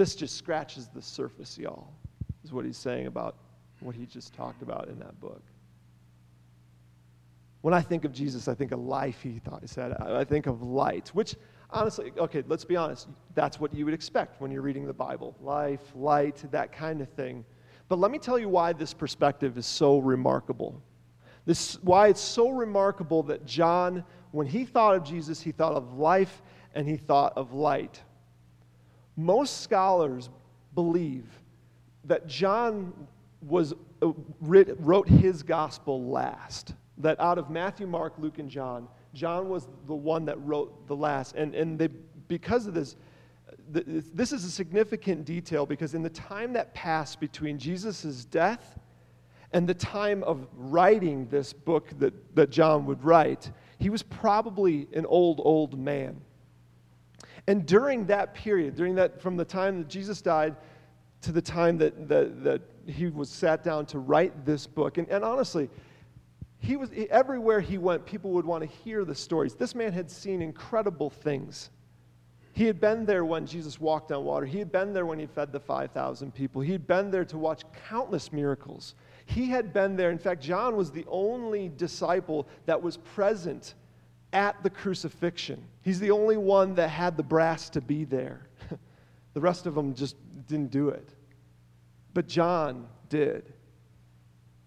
This 0.00 0.14
just 0.14 0.36
scratches 0.36 0.88
the 0.88 1.02
surface, 1.02 1.58
y'all, 1.58 1.92
is 2.42 2.54
what 2.54 2.64
he's 2.64 2.78
saying 2.78 3.06
about 3.06 3.36
what 3.80 3.94
he 3.94 4.06
just 4.06 4.32
talked 4.32 4.62
about 4.62 4.88
in 4.88 4.98
that 4.98 5.20
book. 5.20 5.42
When 7.60 7.74
I 7.74 7.82
think 7.82 8.06
of 8.06 8.12
Jesus, 8.12 8.48
I 8.48 8.54
think 8.54 8.72
of 8.72 8.80
life, 8.80 9.20
he 9.20 9.40
thought 9.40 9.60
he 9.60 9.66
said. 9.66 9.92
I 9.92 10.24
think 10.24 10.46
of 10.46 10.62
light, 10.62 11.08
which 11.08 11.36
honestly, 11.68 12.12
okay, 12.16 12.42
let's 12.46 12.64
be 12.64 12.76
honest, 12.76 13.08
that's 13.34 13.60
what 13.60 13.74
you 13.74 13.84
would 13.84 13.92
expect 13.92 14.40
when 14.40 14.50
you're 14.50 14.62
reading 14.62 14.86
the 14.86 14.94
Bible. 14.94 15.36
Life, 15.38 15.82
light, 15.94 16.50
that 16.50 16.72
kind 16.72 17.02
of 17.02 17.10
thing. 17.10 17.44
But 17.88 17.98
let 17.98 18.10
me 18.10 18.18
tell 18.18 18.38
you 18.38 18.48
why 18.48 18.72
this 18.72 18.94
perspective 18.94 19.58
is 19.58 19.66
so 19.66 19.98
remarkable. 19.98 20.82
This 21.44 21.74
why 21.82 22.08
it's 22.08 22.22
so 22.22 22.48
remarkable 22.48 23.22
that 23.24 23.44
John, 23.44 24.02
when 24.30 24.46
he 24.46 24.64
thought 24.64 24.96
of 24.96 25.04
Jesus, 25.04 25.42
he 25.42 25.52
thought 25.52 25.74
of 25.74 25.98
life 25.98 26.40
and 26.74 26.88
he 26.88 26.96
thought 26.96 27.34
of 27.36 27.52
light. 27.52 28.00
Most 29.24 29.62
scholars 29.62 30.30
believe 30.74 31.26
that 32.04 32.26
John 32.26 32.92
was, 33.42 33.74
uh, 34.02 34.12
wrote 34.40 35.08
his 35.08 35.42
gospel 35.42 36.04
last 36.10 36.74
that 36.98 37.18
out 37.20 37.38
of 37.38 37.50
Matthew, 37.50 37.86
Mark, 37.86 38.14
Luke, 38.18 38.38
and 38.38 38.50
John, 38.50 38.88
John 39.14 39.48
was 39.48 39.68
the 39.86 39.94
one 39.94 40.24
that 40.26 40.40
wrote 40.44 40.86
the 40.86 40.96
last. 40.96 41.34
And, 41.34 41.54
and 41.54 41.78
they, 41.78 41.88
because 42.28 42.66
of 42.66 42.74
this, 42.74 42.96
this 43.68 44.32
is 44.32 44.44
a 44.44 44.50
significant 44.50 45.24
detail 45.24 45.66
because 45.66 45.94
in 45.94 46.02
the 46.02 46.10
time 46.10 46.52
that 46.54 46.74
passed 46.74 47.20
between 47.20 47.58
Jesus' 47.58 48.24
death 48.24 48.78
and 49.52 49.68
the 49.68 49.74
time 49.74 50.22
of 50.24 50.46
writing 50.54 51.26
this 51.28 51.52
book 51.52 51.88
that, 51.98 52.14
that 52.36 52.50
John 52.50 52.86
would 52.86 53.04
write, 53.04 53.50
he 53.78 53.90
was 53.90 54.02
probably 54.02 54.88
an 54.94 55.06
old, 55.06 55.40
old 55.42 55.78
man. 55.78 56.20
And 57.50 57.66
during 57.66 58.06
that 58.06 58.32
period, 58.32 58.76
during 58.76 58.94
that, 58.94 59.20
from 59.20 59.36
the 59.36 59.44
time 59.44 59.78
that 59.78 59.88
Jesus 59.88 60.22
died 60.22 60.54
to 61.22 61.32
the 61.32 61.42
time 61.42 61.78
that, 61.78 62.06
that, 62.06 62.44
that 62.44 62.62
he 62.86 63.08
was 63.08 63.28
sat 63.28 63.64
down 63.64 63.86
to 63.86 63.98
write 63.98 64.44
this 64.46 64.68
book, 64.68 64.98
and, 64.98 65.08
and 65.08 65.24
honestly, 65.24 65.68
he 66.58 66.76
was 66.76 66.90
everywhere 67.10 67.58
he 67.58 67.76
went, 67.76 68.06
people 68.06 68.30
would 68.34 68.44
want 68.44 68.62
to 68.62 68.68
hear 68.68 69.04
the 69.04 69.16
stories. 69.16 69.56
This 69.56 69.74
man 69.74 69.92
had 69.92 70.08
seen 70.08 70.42
incredible 70.42 71.10
things. 71.10 71.70
He 72.52 72.66
had 72.66 72.80
been 72.80 73.04
there 73.04 73.24
when 73.24 73.46
Jesus 73.46 73.80
walked 73.80 74.12
on 74.12 74.24
water. 74.24 74.46
He 74.46 74.60
had 74.60 74.70
been 74.70 74.92
there 74.92 75.04
when 75.04 75.18
he 75.18 75.26
fed 75.26 75.50
the 75.50 75.58
5,000 75.58 76.32
people. 76.32 76.62
He 76.62 76.70
had 76.70 76.86
been 76.86 77.10
there 77.10 77.24
to 77.24 77.36
watch 77.36 77.62
countless 77.88 78.32
miracles. 78.32 78.94
He 79.26 79.46
had 79.46 79.72
been 79.72 79.96
there. 79.96 80.12
In 80.12 80.18
fact, 80.18 80.40
John 80.40 80.76
was 80.76 80.92
the 80.92 81.04
only 81.08 81.68
disciple 81.68 82.46
that 82.66 82.80
was 82.80 82.96
present 82.96 83.74
at 84.32 84.62
the 84.62 84.70
crucifixion. 84.70 85.62
He's 85.82 86.00
the 86.00 86.10
only 86.10 86.36
one 86.36 86.74
that 86.76 86.88
had 86.88 87.16
the 87.16 87.22
brass 87.22 87.70
to 87.70 87.80
be 87.80 88.04
there. 88.04 88.46
the 89.34 89.40
rest 89.40 89.66
of 89.66 89.74
them 89.74 89.94
just 89.94 90.16
didn't 90.46 90.70
do 90.70 90.88
it. 90.88 91.08
But 92.14 92.28
John 92.28 92.86
did. 93.08 93.52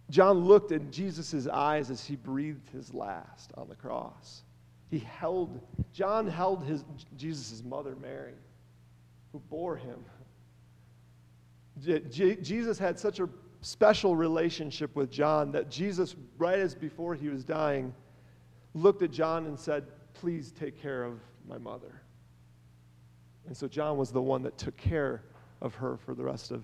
John 0.10 0.39
looked 0.39 0.72
in 0.72 0.91
Jesus' 0.91 1.48
eyes 1.48 1.89
as 1.89 2.05
he 2.05 2.15
breathed 2.15 2.70
his 2.70 2.93
last 2.93 3.51
on 3.55 3.67
the 3.67 3.75
cross. 3.75 4.43
He 4.91 5.00
held, 5.00 5.60
John 5.91 6.27
held 6.27 6.63
his, 6.63 6.84
Jesus' 7.17 7.63
mother, 7.63 7.96
Mary, 8.00 8.36
who 9.32 9.39
bore 9.39 9.75
him. 9.75 10.00
Jesus 12.12 12.77
had 12.77 13.00
such 13.00 13.20
a 13.20 13.27
special 13.62 14.15
relationship 14.15 14.96
with 14.96 15.10
John 15.10 15.51
that 15.53 15.72
Jesus, 15.72 16.15
right 16.38 16.60
as 16.60 16.75
before 16.75 17.15
he 17.15 17.29
was 17.29 17.43
dying, 17.43 17.93
looked 18.73 19.01
at 19.01 19.11
John 19.11 19.45
and 19.45 19.59
said, 19.59 19.85
Please 20.13 20.51
take 20.51 20.81
care 20.81 21.03
of 21.03 21.19
my 21.47 21.57
mother. 21.57 22.01
And 23.47 23.57
so 23.57 23.67
John 23.67 23.97
was 23.97 24.11
the 24.11 24.21
one 24.21 24.43
that 24.43 24.57
took 24.57 24.77
care 24.77 25.23
of 25.61 25.75
her 25.75 25.97
for 25.97 26.13
the 26.13 26.23
rest 26.23 26.51
of 26.51 26.63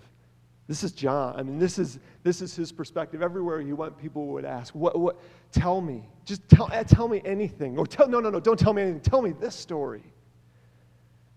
this 0.69 0.83
is 0.83 0.91
John. 0.91 1.33
I 1.35 1.41
mean, 1.41 1.57
this 1.57 1.79
is, 1.79 1.97
this 2.21 2.43
is 2.43 2.55
his 2.55 2.71
perspective. 2.71 3.23
Everywhere 3.23 3.59
he 3.59 3.73
went, 3.73 3.97
people 3.97 4.27
would 4.27 4.45
ask, 4.45 4.75
what, 4.75 4.99
what, 4.99 5.17
tell 5.51 5.81
me. 5.81 6.07
Just 6.25 6.47
tell, 6.47 6.69
eh, 6.71 6.83
tell 6.83 7.07
me 7.07 7.23
anything. 7.25 7.75
Or 7.75 7.87
tell, 7.87 8.07
no, 8.07 8.19
no, 8.19 8.29
no, 8.29 8.39
don't 8.39 8.59
tell 8.59 8.73
me 8.73 8.83
anything. 8.83 9.01
Tell 9.01 9.23
me 9.23 9.31
this 9.31 9.55
story. 9.55 10.03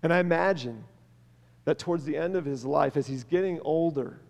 And 0.02 0.12
I 0.12 0.18
imagine 0.18 0.84
that 1.64 1.78
towards 1.78 2.04
the 2.04 2.14
end 2.14 2.36
of 2.36 2.44
his 2.44 2.66
life, 2.66 2.98
as 2.98 3.06
he's 3.06 3.24
getting 3.24 3.58
older, 3.62 4.20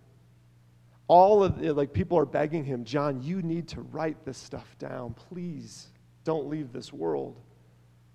all 1.08 1.42
of 1.42 1.58
the, 1.58 1.74
like 1.74 1.92
people 1.92 2.16
are 2.16 2.24
begging 2.24 2.64
him, 2.64 2.84
John, 2.84 3.20
you 3.20 3.42
need 3.42 3.66
to 3.68 3.80
write 3.80 4.24
this 4.24 4.38
stuff 4.38 4.76
down. 4.78 5.14
Please 5.14 5.88
don't 6.24 6.48
leave 6.48 6.72
this 6.72 6.92
world 6.92 7.40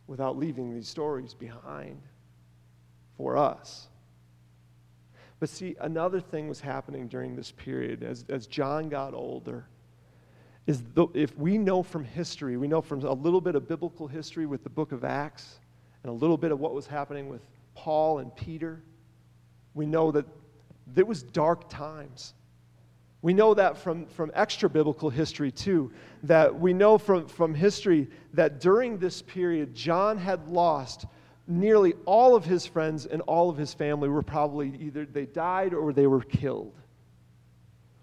without 0.07 0.37
leaving 0.37 0.73
these 0.73 0.87
stories 0.87 1.33
behind 1.33 2.01
for 3.17 3.37
us. 3.37 3.87
But 5.39 5.49
see, 5.49 5.75
another 5.79 6.19
thing 6.19 6.47
was 6.47 6.59
happening 6.59 7.07
during 7.07 7.35
this 7.35 7.51
period 7.51 8.03
as, 8.03 8.25
as 8.29 8.47
John 8.47 8.89
got 8.89 9.13
older. 9.13 9.67
Is 10.65 10.83
the, 10.95 11.07
if 11.13 11.37
we 11.37 11.57
know 11.57 11.83
from 11.83 12.03
history, 12.03 12.57
we 12.57 12.67
know 12.67 12.81
from 12.81 13.03
a 13.03 13.13
little 13.13 13.41
bit 13.41 13.55
of 13.55 13.67
biblical 13.67 14.07
history 14.07 14.45
with 14.45 14.63
the 14.63 14.69
book 14.69 14.91
of 14.91 15.03
Acts 15.03 15.59
and 16.03 16.09
a 16.09 16.13
little 16.13 16.37
bit 16.37 16.51
of 16.51 16.59
what 16.59 16.73
was 16.73 16.87
happening 16.87 17.29
with 17.29 17.41
Paul 17.75 18.19
and 18.19 18.35
Peter, 18.35 18.81
we 19.73 19.85
know 19.85 20.11
that 20.11 20.25
there 20.87 21.05
was 21.05 21.21
dark 21.21 21.69
times. 21.69 22.33
We 23.21 23.33
know 23.33 23.53
that 23.53 23.77
from, 23.77 24.05
from 24.05 24.31
extra 24.33 24.69
biblical 24.69 25.09
history 25.09 25.51
too, 25.51 25.91
that 26.23 26.59
we 26.59 26.73
know 26.73 26.97
from, 26.97 27.27
from 27.27 27.53
history 27.53 28.09
that 28.33 28.59
during 28.59 28.97
this 28.97 29.21
period, 29.21 29.73
John 29.73 30.17
had 30.17 30.47
lost 30.47 31.05
nearly 31.47 31.93
all 32.05 32.35
of 32.35 32.45
his 32.45 32.65
friends 32.65 33.05
and 33.05 33.21
all 33.21 33.49
of 33.49 33.57
his 33.57 33.73
family 33.73 34.09
were 34.09 34.21
probably 34.21 34.75
either 34.79 35.05
they 35.05 35.25
died 35.25 35.73
or 35.73 35.93
they 35.93 36.07
were 36.07 36.21
killed. 36.21 36.75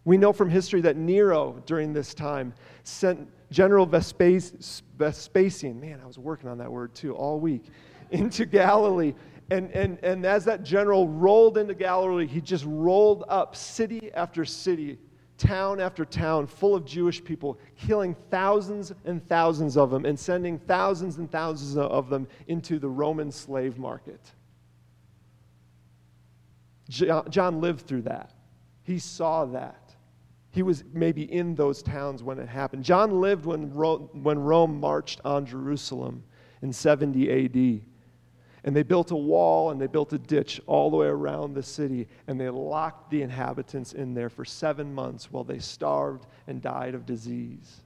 We 0.04 0.18
know 0.18 0.33
from 0.33 0.50
history 0.50 0.80
that 0.83 0.97
Nero, 0.97 1.62
during 1.64 1.92
this 1.92 2.12
time, 2.12 2.52
sent 2.83 3.28
General 3.50 3.87
Vespasian, 3.87 5.80
man, 5.80 6.00
I 6.02 6.06
was 6.06 6.18
working 6.18 6.49
on 6.49 6.59
that 6.59 6.71
word 6.71 6.94
too 6.94 7.14
all 7.14 7.40
week, 7.40 7.64
into 8.11 8.44
Galilee. 8.44 9.14
And, 9.50 9.70
and, 9.72 9.98
and 10.02 10.24
as 10.24 10.44
that 10.46 10.62
general 10.62 11.08
rolled 11.08 11.58
into 11.58 11.74
Galilee, 11.74 12.26
he 12.26 12.40
just 12.40 12.64
rolled 12.66 13.24
up 13.28 13.54
city 13.54 14.10
after 14.14 14.44
city 14.44 14.98
town 15.36 15.80
after 15.80 16.04
town 16.04 16.46
full 16.46 16.74
of 16.74 16.84
Jewish 16.84 17.22
people, 17.22 17.58
killing 17.76 18.14
thousands 18.30 18.92
and 19.04 19.26
thousands 19.28 19.76
of 19.76 19.90
them 19.90 20.04
and 20.04 20.18
sending 20.18 20.58
thousands 20.58 21.18
and 21.18 21.30
thousands 21.30 21.76
of 21.76 22.08
them 22.08 22.26
into 22.46 22.78
the 22.78 22.88
Roman 22.88 23.30
slave 23.30 23.78
market. 23.78 24.32
John 26.88 27.60
lived 27.60 27.86
through 27.86 28.02
that. 28.02 28.32
He 28.82 28.98
saw 28.98 29.46
that. 29.46 29.94
He 30.50 30.62
was 30.62 30.84
maybe 30.92 31.22
in 31.32 31.54
those 31.54 31.82
towns 31.82 32.22
when 32.22 32.38
it 32.38 32.48
happened. 32.48 32.84
John 32.84 33.20
lived 33.20 33.44
when 33.44 33.72
Rome, 33.72 34.08
when 34.22 34.38
Rome 34.38 34.78
marched 34.78 35.20
on 35.24 35.46
Jerusalem 35.46 36.22
in 36.62 36.72
70 36.72 37.46
AD. 37.46 37.93
And 38.64 38.75
they 38.75 38.83
built 38.83 39.11
a 39.11 39.16
wall 39.16 39.71
and 39.71 39.80
they 39.80 39.87
built 39.87 40.12
a 40.14 40.18
ditch 40.18 40.61
all 40.66 40.90
the 40.90 40.97
way 40.97 41.06
around 41.06 41.54
the 41.54 41.62
city, 41.62 42.09
and 42.26 42.40
they 42.40 42.49
locked 42.49 43.11
the 43.11 43.21
inhabitants 43.21 43.92
in 43.92 44.14
there 44.14 44.30
for 44.30 44.44
seven 44.44 44.92
months 44.94 45.30
while 45.30 45.44
they 45.44 45.59
starved 45.59 46.26
and 46.47 46.62
died 46.62 46.94
of 46.94 47.04
disease. 47.04 47.83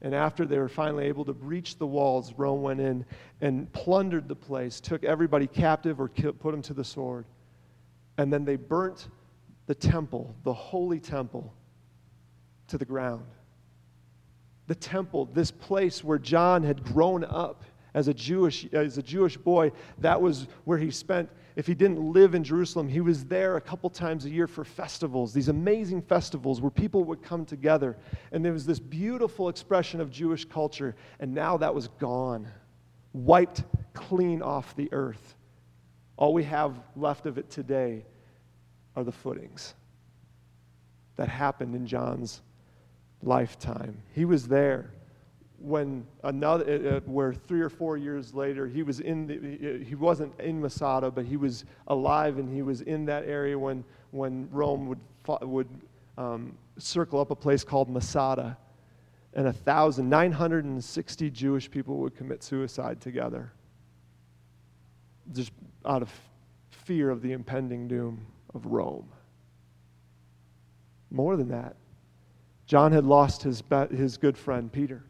And 0.00 0.14
after 0.14 0.46
they 0.46 0.58
were 0.58 0.68
finally 0.68 1.06
able 1.06 1.24
to 1.24 1.32
breach 1.32 1.76
the 1.76 1.86
walls, 1.86 2.32
Rome 2.36 2.62
went 2.62 2.80
in 2.80 3.04
and 3.40 3.70
plundered 3.72 4.28
the 4.28 4.36
place, 4.36 4.80
took 4.80 5.02
everybody 5.02 5.48
captive 5.48 6.00
or 6.00 6.08
put 6.08 6.52
them 6.52 6.62
to 6.62 6.74
the 6.74 6.84
sword. 6.84 7.26
And 8.16 8.32
then 8.32 8.44
they 8.44 8.54
burnt 8.54 9.08
the 9.66 9.74
temple, 9.74 10.36
the 10.44 10.52
holy 10.52 11.00
temple, 11.00 11.52
to 12.68 12.78
the 12.78 12.84
ground. 12.84 13.26
The 14.68 14.76
temple, 14.76 15.24
this 15.26 15.50
place 15.50 16.04
where 16.04 16.18
John 16.18 16.62
had 16.62 16.84
grown 16.84 17.24
up 17.24 17.64
as 17.98 18.06
a 18.06 18.14
Jewish, 18.14 18.64
as 18.72 18.96
a 18.96 19.02
Jewish 19.02 19.36
boy, 19.36 19.72
that 19.98 20.22
was 20.22 20.46
where 20.64 20.78
he 20.78 20.88
spent. 20.88 21.28
If 21.56 21.66
he 21.66 21.74
didn't 21.74 21.98
live 21.98 22.36
in 22.36 22.44
Jerusalem, 22.44 22.88
he 22.88 23.00
was 23.00 23.24
there 23.24 23.56
a 23.56 23.60
couple 23.60 23.90
times 23.90 24.24
a 24.24 24.30
year 24.30 24.46
for 24.46 24.64
festivals, 24.64 25.32
these 25.32 25.48
amazing 25.48 26.02
festivals 26.02 26.60
where 26.60 26.70
people 26.70 27.02
would 27.02 27.22
come 27.22 27.44
together. 27.44 27.96
And 28.30 28.44
there 28.44 28.52
was 28.52 28.64
this 28.64 28.78
beautiful 28.78 29.48
expression 29.48 30.00
of 30.00 30.12
Jewish 30.12 30.44
culture, 30.44 30.94
and 31.18 31.34
now 31.34 31.56
that 31.56 31.74
was 31.74 31.88
gone, 31.98 32.46
wiped 33.12 33.64
clean 33.94 34.42
off 34.42 34.76
the 34.76 34.88
earth. 34.92 35.34
All 36.16 36.32
we 36.32 36.44
have 36.44 36.80
left 36.94 37.26
of 37.26 37.36
it 37.36 37.50
today 37.50 38.04
are 38.94 39.02
the 39.02 39.10
footings 39.10 39.74
that 41.16 41.28
happened 41.28 41.74
in 41.74 41.84
John's 41.84 42.42
lifetime. 43.24 44.00
He 44.14 44.24
was 44.24 44.46
there 44.46 44.92
when 45.60 46.06
another 46.22 46.64
uh, 46.64 46.96
uh, 46.96 47.00
where 47.00 47.32
three 47.34 47.60
or 47.60 47.68
four 47.68 47.96
years 47.96 48.32
later 48.32 48.66
he 48.66 48.82
was 48.82 49.00
in 49.00 49.26
the, 49.26 49.84
he 49.84 49.94
wasn't 49.94 50.32
in 50.40 50.60
Masada 50.60 51.10
but 51.10 51.24
he 51.24 51.36
was 51.36 51.64
alive 51.88 52.38
and 52.38 52.48
he 52.48 52.62
was 52.62 52.82
in 52.82 53.04
that 53.06 53.24
area 53.26 53.58
when 53.58 53.84
when 54.10 54.48
Rome 54.50 54.86
would 54.88 55.00
would 55.42 55.68
um, 56.16 56.56
circle 56.78 57.20
up 57.20 57.30
a 57.30 57.36
place 57.36 57.64
called 57.64 57.88
Masada. 57.88 58.56
And 59.34 59.46
a 59.46 59.52
thousand 59.52 60.08
nine 60.08 60.32
hundred 60.32 60.64
and 60.64 60.82
sixty 60.82 61.30
Jewish 61.30 61.70
people 61.70 61.98
would 61.98 62.16
commit 62.16 62.42
suicide 62.42 63.00
together 63.00 63.52
just 65.32 65.52
out 65.84 66.00
of 66.00 66.10
fear 66.70 67.10
of 67.10 67.20
the 67.20 67.32
impending 67.32 67.86
doom 67.86 68.26
of 68.54 68.64
Rome. 68.66 69.08
More 71.10 71.36
than 71.36 71.48
that 71.48 71.76
John 72.66 72.92
had 72.92 73.04
lost 73.04 73.42
his, 73.42 73.62
his 73.90 74.16
good 74.16 74.36
friend 74.36 74.72
Peter 74.72 75.04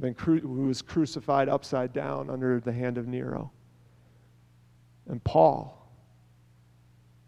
been 0.00 0.14
cru- 0.14 0.40
who 0.40 0.66
was 0.66 0.82
crucified 0.82 1.48
upside 1.48 1.92
down 1.92 2.30
under 2.30 2.60
the 2.60 2.72
hand 2.72 2.98
of 2.98 3.06
Nero. 3.06 3.50
And 5.08 5.22
Paul. 5.22 5.80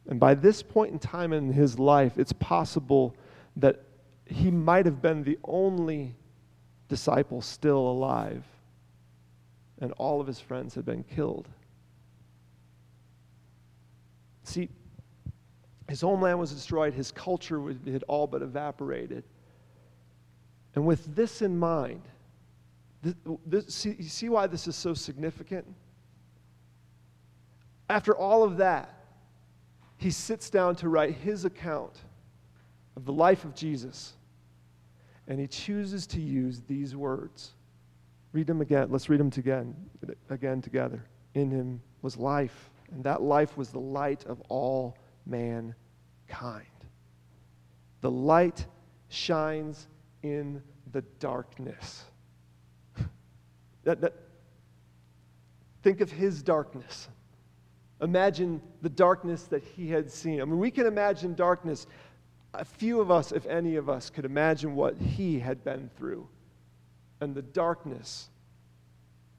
And 0.09 0.21
by 0.21 0.35
this 0.35 0.63
point 0.63 0.93
in 0.93 0.99
time 0.99 1.33
in 1.33 1.53
his 1.53 1.79
life, 1.79 2.19
it's 2.19 2.33
possible 2.33 3.17
that 3.57 3.83
he 4.27 4.51
might 4.51 4.87
have 4.87 5.01
been 5.01 5.23
the 5.23 5.39
only 5.45 6.15
disciple 6.89 7.41
still 7.41 7.79
alive, 7.79 8.45
and 9.81 9.93
all 9.93 10.21
of 10.21 10.27
his 10.27 10.41
friends 10.41 10.75
had 10.75 10.85
been 10.85 11.05
killed. 11.05 11.49
See, 14.45 14.69
his 15.89 16.01
homeland 16.01 16.39
was 16.39 16.53
destroyed, 16.53 16.95
his 16.95 17.11
culture 17.11 17.61
had 17.87 18.05
all 18.05 18.27
but 18.27 18.43
evaporated. 18.43 19.25
And 20.75 20.87
with 20.87 21.15
this 21.17 21.43
in 21.43 21.59
mind, 21.59 22.03
this, 23.47 23.75
see, 23.75 23.97
you 23.99 24.09
see 24.09 24.29
why 24.29 24.47
this 24.47 24.67
is 24.67 24.77
so 24.77 24.95
significant? 24.95 25.67
After 27.89 28.17
all 28.17 28.43
of 28.43 28.57
that, 28.57 28.93
he 29.99 30.11
sits 30.11 30.51
down 30.51 30.77
to 30.77 30.89
write 30.89 31.15
his 31.15 31.45
account 31.45 31.99
of 32.97 33.05
the 33.05 33.13
life 33.13 33.45
of 33.45 33.55
Jesus. 33.55 34.15
And 35.29 35.41
he 35.41 35.47
chooses 35.47 36.07
to 36.09 36.21
use 36.21 36.63
these 36.67 36.95
words. 36.95 37.53
Read 38.33 38.47
them 38.47 38.61
again. 38.61 38.89
Let's 38.91 39.09
read 39.09 39.21
them 39.21 39.31
again, 39.37 39.75
again 40.31 40.61
together. 40.61 41.03
In 41.35 41.51
him 41.51 41.81
was 42.03 42.17
life, 42.17 42.71
and 42.93 43.03
that 43.05 43.23
life 43.23 43.57
was 43.57 43.71
the 43.71 43.81
light 43.81 44.25
of 44.27 44.41
all 44.49 44.97
mankind. 45.27 45.75
The 48.01 48.11
light 48.11 48.67
shines 49.09 49.89
in 50.23 50.63
the 50.93 51.03
darkness. 51.19 52.05
That, 53.87 54.01
that, 54.01 54.15
think 55.83 56.01
of 56.01 56.11
his 56.11 56.43
darkness. 56.43 57.09
Imagine 58.03 58.61
the 58.83 58.91
darkness 58.91 59.45
that 59.45 59.63
he 59.63 59.89
had 59.89 60.11
seen. 60.11 60.43
I 60.43 60.45
mean, 60.45 60.59
we 60.59 60.73
can 60.73 60.87
imagine 60.87 61.35
darkness. 61.35 61.87
A 62.53 62.65
few 62.65 63.01
of 63.01 63.11
us, 63.11 63.31
if 63.31 63.47
any 63.47 63.77
of 63.77 63.89
us, 63.89 64.11
could 64.11 64.25
imagine 64.25 64.75
what 64.75 64.97
he 64.99 65.39
had 65.39 65.63
been 65.63 65.89
through 65.97 66.29
and 67.21 67.33
the 67.35 67.43
darkness 67.43 68.29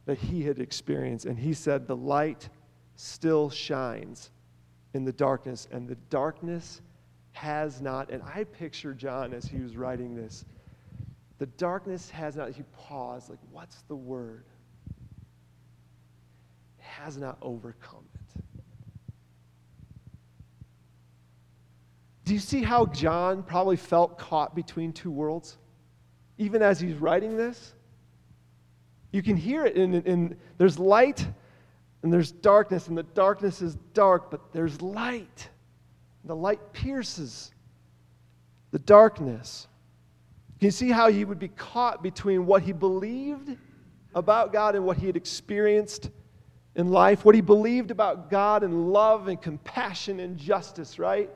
that 0.06 0.18
he 0.18 0.44
had 0.44 0.60
experienced. 0.60 1.26
And 1.26 1.38
he 1.38 1.54
said, 1.54 1.86
The 1.86 1.96
light 1.96 2.48
still 2.96 3.50
shines 3.50 4.32
in 4.94 5.04
the 5.04 5.12
darkness, 5.12 5.68
and 5.72 5.90
the 5.90 5.98
darkness 6.10 6.82
has 7.34 7.82
not. 7.82 8.10
And 8.12 8.24
I 8.24 8.46
picture 8.46 8.94
John 8.94 9.34
as 9.34 9.44
he 9.44 9.60
was 9.60 9.76
writing 9.76 10.16
this. 10.16 10.46
The 11.40 11.46
darkness 11.46 12.10
has 12.10 12.36
not, 12.36 12.52
he 12.52 12.64
paused, 12.74 13.30
like, 13.30 13.40
what's 13.52 13.82
the 13.84 13.96
word? 13.96 14.46
Has 16.80 17.18
not 17.18 17.38
overcome 17.42 18.06
it. 18.14 18.44
Do 22.26 22.34
you 22.34 22.40
see 22.40 22.62
how 22.62 22.88
John 22.88 23.44
probably 23.44 23.78
felt 23.78 24.18
caught 24.18 24.56
between 24.56 24.92
two 24.92 25.12
worlds? 25.12 25.58
Even 26.38 26.62
as 26.62 26.80
he's 26.80 26.96
writing 26.96 27.38
this? 27.38 27.74
You 29.12 29.24
can 29.24 29.38
hear 29.38 29.66
it 29.66 29.78
in, 29.78 29.94
in 30.02 30.38
there's 30.58 30.78
light 30.78 31.26
and 32.04 32.12
there's 32.12 32.32
darkness, 32.32 32.88
and 32.88 32.98
the 32.98 33.04
darkness 33.04 33.62
is 33.62 33.76
dark, 33.94 34.30
but 34.30 34.54
there's 34.54 34.82
light. 34.82 35.50
The 36.26 36.36
light 36.36 36.74
pierces 36.74 37.52
the 38.72 38.80
darkness. 38.80 39.68
Can 40.60 40.66
you 40.66 40.72
see 40.72 40.90
how 40.90 41.12
he 41.12 41.24
would 41.24 41.38
be 41.38 41.50
caught 41.50 42.02
between 42.02 42.48
what 42.48 42.64
he 42.64 42.74
believed 42.74 43.56
about 44.16 44.52
God 44.52 44.76
and 44.76 44.86
what 44.86 44.98
he 44.98 45.06
had 45.06 45.16
experienced 45.16 46.10
in 46.76 46.90
life? 46.90 47.24
What 47.24 47.36
he 47.36 47.42
believed 47.42 47.92
about 47.92 48.32
God 48.32 48.64
and 48.64 48.92
love 48.92 49.28
and 49.28 49.40
compassion 49.40 50.20
and 50.20 50.36
justice, 50.36 50.98
right? 50.98 51.30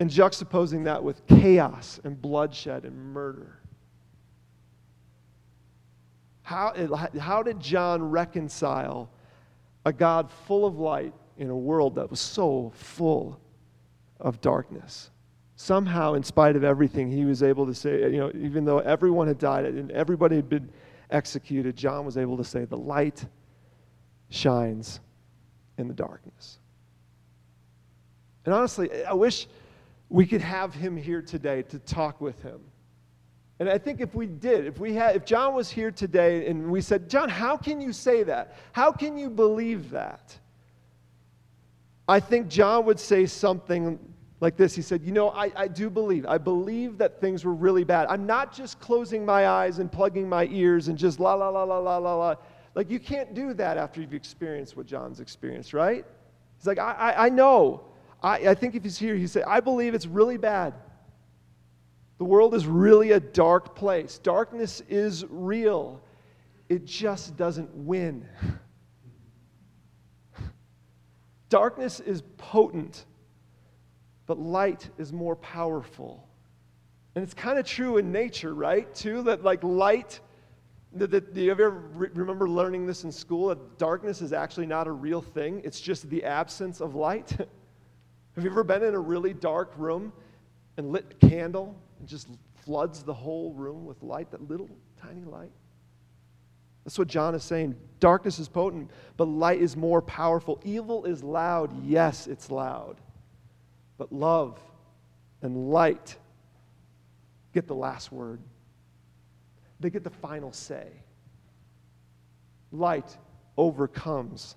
And 0.00 0.10
juxtaposing 0.10 0.84
that 0.84 1.02
with 1.02 1.26
chaos 1.26 2.00
and 2.02 2.20
bloodshed 2.20 2.84
and 2.84 2.96
murder. 3.12 3.58
How, 6.42 6.72
how 7.18 7.42
did 7.42 7.60
John 7.60 8.02
reconcile 8.02 9.10
a 9.84 9.92
God 9.92 10.30
full 10.46 10.64
of 10.64 10.78
light 10.78 11.12
in 11.36 11.50
a 11.50 11.56
world 11.56 11.96
that 11.96 12.08
was 12.08 12.20
so 12.20 12.72
full 12.74 13.38
of 14.18 14.40
darkness? 14.40 15.10
Somehow, 15.56 16.14
in 16.14 16.22
spite 16.22 16.54
of 16.54 16.64
everything, 16.64 17.10
he 17.10 17.24
was 17.24 17.42
able 17.42 17.66
to 17.66 17.74
say, 17.74 18.02
you 18.12 18.18
know, 18.18 18.30
even 18.34 18.64
though 18.64 18.78
everyone 18.78 19.26
had 19.26 19.38
died 19.38 19.64
and 19.64 19.90
everybody 19.90 20.36
had 20.36 20.48
been 20.48 20.68
executed, 21.10 21.76
John 21.76 22.04
was 22.04 22.16
able 22.16 22.36
to 22.36 22.44
say, 22.44 22.64
the 22.64 22.76
light 22.76 23.24
shines 24.28 25.00
in 25.78 25.88
the 25.88 25.94
darkness. 25.94 26.58
And 28.44 28.54
honestly, 28.54 29.04
I 29.04 29.14
wish 29.14 29.46
we 30.08 30.26
could 30.26 30.42
have 30.42 30.74
him 30.74 30.96
here 30.96 31.22
today 31.22 31.62
to 31.62 31.78
talk 31.80 32.20
with 32.20 32.40
him 32.42 32.60
and 33.58 33.68
I 33.70 33.78
think 33.78 34.00
if 34.00 34.14
we 34.14 34.26
did, 34.26 34.66
if 34.66 34.78
we 34.78 34.94
had, 34.94 35.16
if 35.16 35.24
John 35.24 35.54
was 35.54 35.70
here 35.70 35.90
today 35.90 36.46
and 36.46 36.70
we 36.70 36.82
said, 36.82 37.08
John, 37.08 37.28
how 37.28 37.56
can 37.56 37.80
you 37.80 37.92
say 37.92 38.22
that? 38.24 38.54
How 38.72 38.92
can 38.92 39.16
you 39.16 39.30
believe 39.30 39.90
that? 39.90 40.36
I 42.06 42.20
think 42.20 42.48
John 42.48 42.84
would 42.84 43.00
say 43.00 43.24
something 43.24 43.98
like 44.40 44.56
this. 44.56 44.74
He 44.74 44.82
said, 44.82 45.02
You 45.02 45.12
know, 45.12 45.30
I, 45.30 45.50
I 45.56 45.68
do 45.68 45.90
believe. 45.90 46.26
I 46.26 46.38
believe 46.38 46.98
that 46.98 47.20
things 47.20 47.44
were 47.44 47.54
really 47.54 47.84
bad. 47.84 48.06
I'm 48.08 48.26
not 48.26 48.54
just 48.54 48.80
closing 48.80 49.24
my 49.24 49.48
eyes 49.48 49.78
and 49.78 49.90
plugging 49.90 50.28
my 50.28 50.46
ears 50.50 50.88
and 50.88 50.98
just 50.98 51.20
la, 51.20 51.34
la, 51.34 51.48
la, 51.48 51.64
la, 51.64 51.78
la, 51.78 51.98
la, 51.98 52.14
la. 52.14 52.34
Like, 52.74 52.90
you 52.90 53.00
can't 53.00 53.34
do 53.34 53.54
that 53.54 53.78
after 53.78 54.00
you've 54.00 54.14
experienced 54.14 54.76
what 54.76 54.86
John's 54.86 55.20
experienced, 55.20 55.72
right? 55.72 56.04
He's 56.58 56.66
like, 56.66 56.78
I, 56.78 56.92
I, 56.92 57.26
I 57.26 57.28
know. 57.30 57.84
I, 58.22 58.48
I 58.48 58.54
think 58.54 58.74
if 58.74 58.82
he's 58.82 58.98
here, 58.98 59.14
he 59.14 59.26
said, 59.26 59.44
I 59.46 59.60
believe 59.60 59.94
it's 59.94 60.06
really 60.06 60.36
bad. 60.36 60.74
The 62.18 62.24
world 62.24 62.54
is 62.54 62.66
really 62.66 63.12
a 63.12 63.20
dark 63.20 63.74
place. 63.74 64.18
Darkness 64.18 64.82
is 64.88 65.24
real, 65.28 66.02
it 66.68 66.84
just 66.84 67.36
doesn't 67.36 67.74
win. 67.74 68.26
Darkness 71.48 72.00
is 72.00 72.22
potent, 72.38 73.04
but 74.26 74.38
light 74.38 74.88
is 74.98 75.12
more 75.12 75.36
powerful. 75.36 76.28
And 77.14 77.22
it's 77.22 77.34
kind 77.34 77.58
of 77.58 77.66
true 77.66 77.96
in 77.96 78.12
nature, 78.12 78.54
right? 78.54 78.92
Too, 78.94 79.22
that 79.22 79.42
like 79.42 79.62
light, 79.62 80.20
that, 80.92 81.10
that, 81.10 81.34
do 81.34 81.40
you 81.40 81.50
ever 81.50 81.70
re- 81.70 82.10
remember 82.14 82.48
learning 82.48 82.86
this 82.86 83.04
in 83.04 83.12
school? 83.12 83.48
That 83.48 83.78
darkness 83.78 84.20
is 84.20 84.32
actually 84.32 84.66
not 84.66 84.86
a 84.86 84.92
real 84.92 85.22
thing, 85.22 85.62
it's 85.64 85.80
just 85.80 86.08
the 86.10 86.24
absence 86.24 86.80
of 86.80 86.94
light. 86.94 87.30
Have 88.34 88.44
you 88.44 88.50
ever 88.50 88.64
been 88.64 88.82
in 88.82 88.94
a 88.94 89.00
really 89.00 89.32
dark 89.32 89.72
room 89.78 90.12
and 90.76 90.92
lit 90.92 91.06
a 91.10 91.26
candle 91.26 91.74
and 91.98 92.06
just 92.06 92.28
floods 92.66 93.02
the 93.02 93.14
whole 93.14 93.52
room 93.52 93.86
with 93.86 94.02
light, 94.02 94.30
that 94.32 94.46
little 94.50 94.68
tiny 95.00 95.24
light. 95.24 95.52
That's 96.84 96.98
what 96.98 97.08
John 97.08 97.34
is 97.34 97.44
saying. 97.44 97.76
Darkness 98.00 98.38
is 98.38 98.48
potent, 98.48 98.90
but 99.16 99.26
light 99.26 99.60
is 99.60 99.76
more 99.76 100.02
powerful. 100.02 100.60
Evil 100.64 101.04
is 101.04 101.22
loud. 101.22 101.72
Yes, 101.84 102.26
it's 102.26 102.50
loud. 102.50 103.00
But 103.98 104.12
love 104.12 104.60
and 105.42 105.70
light 105.70 106.16
get 107.52 107.66
the 107.66 107.74
last 107.74 108.12
word, 108.12 108.40
they 109.80 109.90
get 109.90 110.04
the 110.04 110.10
final 110.10 110.52
say. 110.52 110.88
Light 112.72 113.16
overcomes 113.56 114.56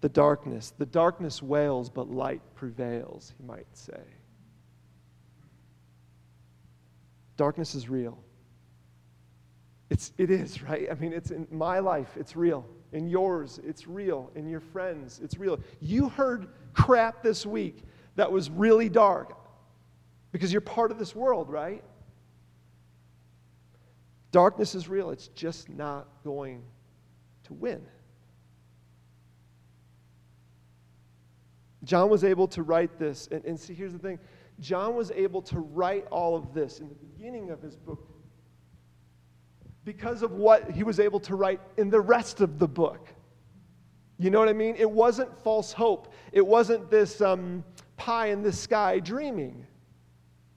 the 0.00 0.08
darkness. 0.08 0.72
The 0.78 0.86
darkness 0.86 1.42
wails, 1.42 1.90
but 1.90 2.10
light 2.10 2.40
prevails, 2.54 3.34
he 3.36 3.44
might 3.44 3.66
say. 3.72 4.00
Darkness 7.36 7.74
is 7.74 7.88
real. 7.88 8.18
It's, 9.90 10.12
it 10.18 10.30
is, 10.30 10.62
right? 10.62 10.88
I 10.90 10.94
mean, 10.94 11.12
it's 11.12 11.30
in 11.30 11.46
my 11.50 11.78
life, 11.78 12.16
it's 12.16 12.36
real. 12.36 12.66
In 12.92 13.08
yours, 13.08 13.60
it's 13.64 13.86
real. 13.86 14.30
In 14.34 14.48
your 14.48 14.60
friends, 14.60 15.20
it's 15.22 15.38
real. 15.38 15.58
You 15.80 16.08
heard 16.08 16.48
crap 16.72 17.22
this 17.22 17.44
week 17.44 17.82
that 18.18 18.32
was 18.32 18.50
really 18.50 18.88
dark 18.88 19.38
because 20.32 20.52
you're 20.52 20.60
part 20.60 20.90
of 20.90 20.98
this 20.98 21.14
world, 21.14 21.48
right? 21.48 21.84
Darkness 24.32 24.74
is 24.74 24.88
real. 24.88 25.10
It's 25.10 25.28
just 25.28 25.68
not 25.68 26.08
going 26.24 26.64
to 27.44 27.54
win. 27.54 27.80
John 31.84 32.10
was 32.10 32.24
able 32.24 32.48
to 32.48 32.64
write 32.64 32.98
this. 32.98 33.28
And, 33.30 33.44
and 33.44 33.58
see, 33.58 33.72
here's 33.72 33.92
the 33.92 34.00
thing 34.00 34.18
John 34.58 34.96
was 34.96 35.12
able 35.12 35.40
to 35.42 35.60
write 35.60 36.04
all 36.10 36.34
of 36.34 36.52
this 36.52 36.80
in 36.80 36.88
the 36.88 36.96
beginning 36.96 37.50
of 37.50 37.62
his 37.62 37.76
book 37.76 38.04
because 39.84 40.24
of 40.24 40.32
what 40.32 40.72
he 40.72 40.82
was 40.82 40.98
able 40.98 41.20
to 41.20 41.36
write 41.36 41.60
in 41.76 41.88
the 41.88 42.00
rest 42.00 42.40
of 42.40 42.58
the 42.58 42.66
book. 42.66 43.10
You 44.18 44.30
know 44.30 44.40
what 44.40 44.48
I 44.48 44.54
mean? 44.54 44.74
It 44.76 44.90
wasn't 44.90 45.38
false 45.44 45.72
hope, 45.72 46.12
it 46.32 46.44
wasn't 46.44 46.90
this 46.90 47.20
um, 47.20 47.62
pie 47.98 48.28
in 48.28 48.42
the 48.42 48.52
sky 48.52 48.98
dreaming. 48.98 49.66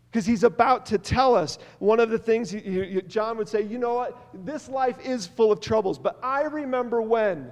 Because 0.10 0.26
he's 0.26 0.44
about 0.44 0.86
to 0.88 0.98
tell 0.98 1.36
us 1.36 1.58
one 1.80 2.00
of 2.00 2.10
the 2.10 2.20
things 2.20 2.50
he, 2.50 2.60
he, 2.60 3.02
John 3.04 3.38
would 3.38 3.48
say, 3.48 3.62
you 3.62 3.78
know 3.78 3.96
what? 3.96 4.30
This 4.46 4.70
life 4.70 4.98
is 5.06 5.26
full 5.26 5.52
of 5.52 5.62
troubles, 5.62 5.98
but 5.98 6.20
I 6.22 6.44
remember 6.44 7.02
when 7.02 7.52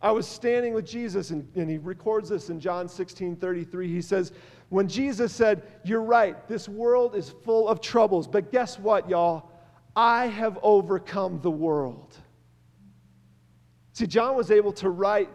I 0.00 0.10
was 0.10 0.26
standing 0.26 0.74
with 0.74 0.86
Jesus, 0.86 1.30
and, 1.30 1.46
and 1.54 1.70
he 1.70 1.78
records 1.78 2.30
this 2.30 2.50
in 2.50 2.58
John 2.58 2.88
16 2.88 3.36
33. 3.36 3.88
He 3.88 4.02
says, 4.02 4.32
when 4.70 4.88
Jesus 4.88 5.32
said, 5.32 5.62
You're 5.84 6.02
right, 6.02 6.48
this 6.48 6.68
world 6.68 7.14
is 7.14 7.28
full 7.44 7.68
of 7.68 7.82
troubles, 7.82 8.26
but 8.26 8.50
guess 8.50 8.78
what, 8.78 9.08
y'all? 9.08 9.50
I 9.94 10.26
have 10.26 10.58
overcome 10.62 11.40
the 11.42 11.50
world. 11.50 12.16
See, 13.92 14.06
John 14.06 14.34
was 14.34 14.50
able 14.50 14.72
to 14.72 14.88
write 14.88 15.28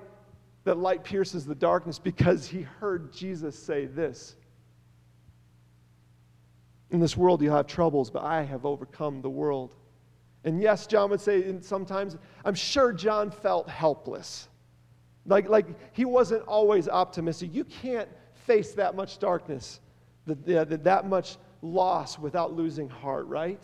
that 0.68 0.78
light 0.78 1.02
pierces 1.02 1.46
the 1.46 1.56
darkness 1.56 1.98
because 1.98 2.46
he 2.46 2.62
heard 2.62 3.14
Jesus 3.14 3.58
say 3.58 3.86
this 3.86 4.36
In 6.92 7.00
this 7.00 7.16
world 7.16 7.42
you'll 7.42 7.56
have 7.56 7.68
troubles, 7.68 8.10
but 8.12 8.24
I 8.24 8.44
have 8.44 8.66
overcome 8.66 9.22
the 9.22 9.30
world. 9.30 9.76
And 10.44 10.62
yes, 10.62 10.86
John 10.86 11.10
would 11.10 11.22
say, 11.22 11.56
sometimes, 11.62 12.18
I'm 12.44 12.54
sure 12.54 12.92
John 12.92 13.32
felt 13.32 13.70
helpless. 13.70 14.50
Like, 15.26 15.48
like 15.50 15.68
he 15.94 16.04
wasn't 16.04 16.44
always 16.44 16.90
optimistic. 16.90 17.54
You 17.54 17.64
can't 17.64 18.10
face 18.46 18.74
that 18.74 18.94
much 18.94 19.20
darkness 19.20 19.80
that, 20.26 20.46
that, 20.46 20.84
that 20.84 21.08
much 21.08 21.38
loss 21.62 22.20
without 22.20 22.54
losing 22.54 22.90
heart, 22.90 23.28
right? 23.28 23.62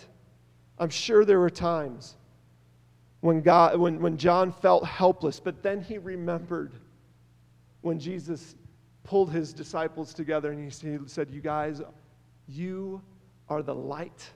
I'm 0.79 0.89
sure 0.89 1.25
there 1.25 1.39
were 1.39 1.49
times 1.49 2.15
when, 3.19 3.41
God, 3.41 3.77
when, 3.77 4.01
when 4.01 4.17
John 4.17 4.53
felt 4.53 4.85
helpless, 4.85 5.41
but 5.41 5.63
then 5.63 5.81
he 5.81 5.97
remembered 5.97 6.73
when 7.83 7.99
Jesus 7.99 8.55
pulled 9.03 9.31
his 9.31 9.53
disciples 9.53 10.13
together 10.13 10.51
and 10.51 10.63
he, 10.63 10.99
said, 11.05 11.29
You 11.29 11.41
guys, 11.41 11.81
you 12.47 13.01
are 13.49 13.61
the 13.61 13.75
light 13.75 14.29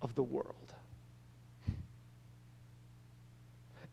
of 0.00 0.14
the 0.14 0.22
world. 0.22 0.56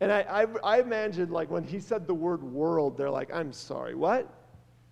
And 0.00 0.10
I, 0.10 0.20
I, 0.22 0.46
I 0.64 0.80
imagine, 0.80 1.30
like, 1.30 1.50
when 1.50 1.62
he 1.62 1.78
said 1.78 2.06
the 2.06 2.14
word 2.14 2.42
world, 2.42 2.96
they're 2.96 3.10
like, 3.10 3.30
I'm 3.34 3.52
sorry, 3.52 3.94
what? 3.94 4.32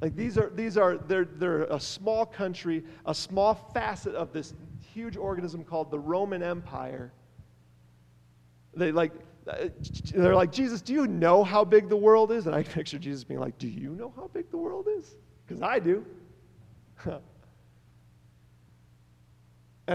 Like, 0.03 0.15
these 0.15 0.37
are, 0.37 0.51
these 0.51 0.77
are 0.77 0.99
they're, 0.99 1.25
they're 1.25 1.63
a 1.65 1.81
small 1.81 2.27
country, 2.27 2.85
a 3.07 3.15
small 3.15 3.55
facet 3.73 4.15
of 4.15 4.35
this 4.35 4.53
huge 4.93 5.17
organism 5.17 5.65
called 5.65 5.91
the 5.91 5.99
Roman 5.99 6.43
Empire. 6.43 7.11
They, 8.75 8.93
like, 8.93 9.13
Uh, 9.49 9.69
they're 10.15 10.35
like, 10.35 10.53
Jesus, 10.53 10.83
do 10.83 10.93
you 10.93 11.07
know 11.07 11.43
how 11.43 11.65
big 11.65 11.89
the 11.89 11.97
world 11.97 12.31
is? 12.33 12.47
And 12.47 12.55
I 12.55 12.63
picture 12.79 12.99
Jesus 12.99 13.25
being 13.25 13.41
like, 13.41 13.59
Do 13.59 13.69
you 13.69 13.95
know 13.95 14.13
how 14.17 14.29
big 14.29 14.51
the 14.51 14.59
world 14.59 14.87
is? 14.99 15.17
Because 15.47 15.63
I 15.63 15.79
do. 15.79 16.05
and 17.05 17.23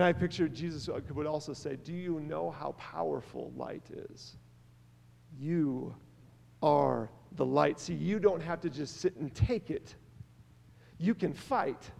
I 0.03 0.13
picture 0.13 0.47
Jesus 0.47 0.89
uh, 0.89 0.99
would 1.13 1.27
also 1.27 1.53
say, 1.53 1.75
Do 1.75 1.93
you 1.93 2.19
know 2.19 2.51
how 2.51 2.73
powerful 2.77 3.51
light 3.55 3.85
is? 4.11 4.37
You 5.39 5.95
are 6.61 7.09
the 7.35 7.45
light. 7.45 7.79
See, 7.79 7.93
you 7.93 8.19
don't 8.19 8.41
have 8.41 8.61
to 8.61 8.69
just 8.69 9.01
sit 9.01 9.15
and 9.17 9.33
take 9.33 9.69
it, 9.69 9.95
you 10.97 11.13
can 11.13 11.33
fight 11.33 11.91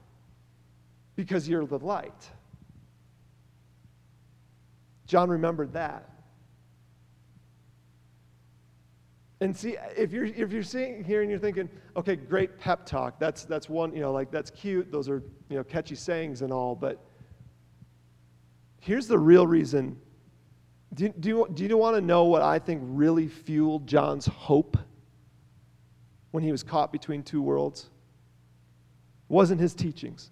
because 1.16 1.48
you're 1.48 1.66
the 1.66 1.80
light. 1.80 2.30
John 5.06 5.30
remembered 5.30 5.74
that. 5.74 6.10
And 9.44 9.54
see, 9.54 9.76
if 9.98 10.14
you're, 10.14 10.24
if 10.24 10.54
you're 10.54 10.64
sitting 10.64 11.04
here 11.04 11.22
and 11.22 11.30
you're 11.30 11.38
thinking, 11.38 11.68
okay, 11.98 12.16
great 12.16 12.58
pep 12.58 12.86
talk, 12.86 13.20
that's, 13.20 13.44
that's 13.44 13.68
one, 13.68 13.94
you 13.94 14.00
know, 14.00 14.14
like 14.14 14.32
that's 14.32 14.50
cute, 14.50 14.90
those 14.90 15.10
are, 15.10 15.22
you 15.50 15.58
know, 15.58 15.66
catchy 15.66 15.96
sayings 15.96 16.44
and 16.44 16.54
all, 16.54 16.76
but 16.76 17.04
here's 18.80 19.06
the 19.06 19.20
real 19.20 19.46
reason 19.46 20.00
do, 20.94 21.10
do, 21.20 21.28
you, 21.28 21.48
do 21.54 21.66
you 21.66 21.78
want 21.78 21.98
to 21.98 22.02
know 22.02 22.24
what 22.24 22.42
I 22.42 22.58
think 22.58 22.84
really 22.86 23.28
fueled 23.28 23.86
John's 23.86 24.28
hope 24.28 24.78
when 26.32 26.42
he 26.42 26.54
was 26.54 26.64
caught 26.64 26.94
between 26.94 27.22
two 27.22 27.42
worlds? 27.42 27.90
Wasn't 29.28 29.60
his 29.60 29.74
teachings, 29.74 30.32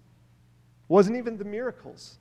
wasn't 0.88 1.18
even 1.18 1.36
the 1.36 1.44
miracles 1.44 2.16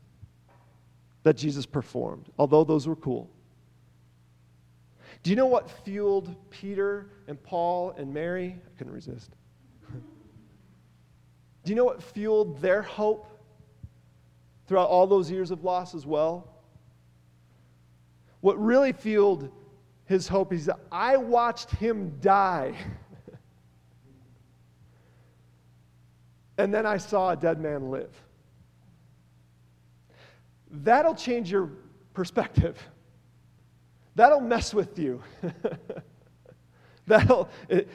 that 1.23 1.37
Jesus 1.37 1.65
performed, 1.65 2.27
although 2.37 2.65
those 2.65 2.85
were 2.85 2.97
cool. 2.97 3.29
Do 5.23 5.29
you 5.29 5.35
know 5.35 5.45
what 5.45 5.69
fueled 5.69 6.35
Peter 6.49 7.09
and 7.27 7.41
Paul 7.41 7.93
and 7.97 8.13
Mary? 8.13 8.59
I 8.65 8.77
couldn't 8.77 8.93
resist. 8.93 9.31
Do 11.63 11.69
you 11.69 11.75
know 11.75 11.85
what 11.85 12.01
fueled 12.01 12.59
their 12.59 12.81
hope 12.81 13.27
throughout 14.67 14.89
all 14.89 15.05
those 15.05 15.29
years 15.29 15.51
of 15.51 15.63
loss 15.63 15.93
as 15.93 16.07
well? 16.07 16.47
What 18.39 18.59
really 18.59 18.93
fueled 18.93 19.51
his 20.05 20.27
hope 20.27 20.51
is 20.53 20.65
that 20.65 20.79
I 20.91 21.17
watched 21.17 21.69
him 21.71 22.17
die. 22.19 22.75
and 26.57 26.73
then 26.73 26.87
I 26.87 26.97
saw 26.97 27.29
a 27.29 27.35
dead 27.35 27.59
man 27.59 27.91
live. 27.91 28.09
That'll 30.71 31.15
change 31.15 31.51
your 31.51 31.69
perspective. 32.13 32.81
That'll 34.15 34.41
mess 34.41 34.73
with 34.73 34.99
you. 34.99 35.21
That'll, 37.07 37.49
it, 37.69 37.89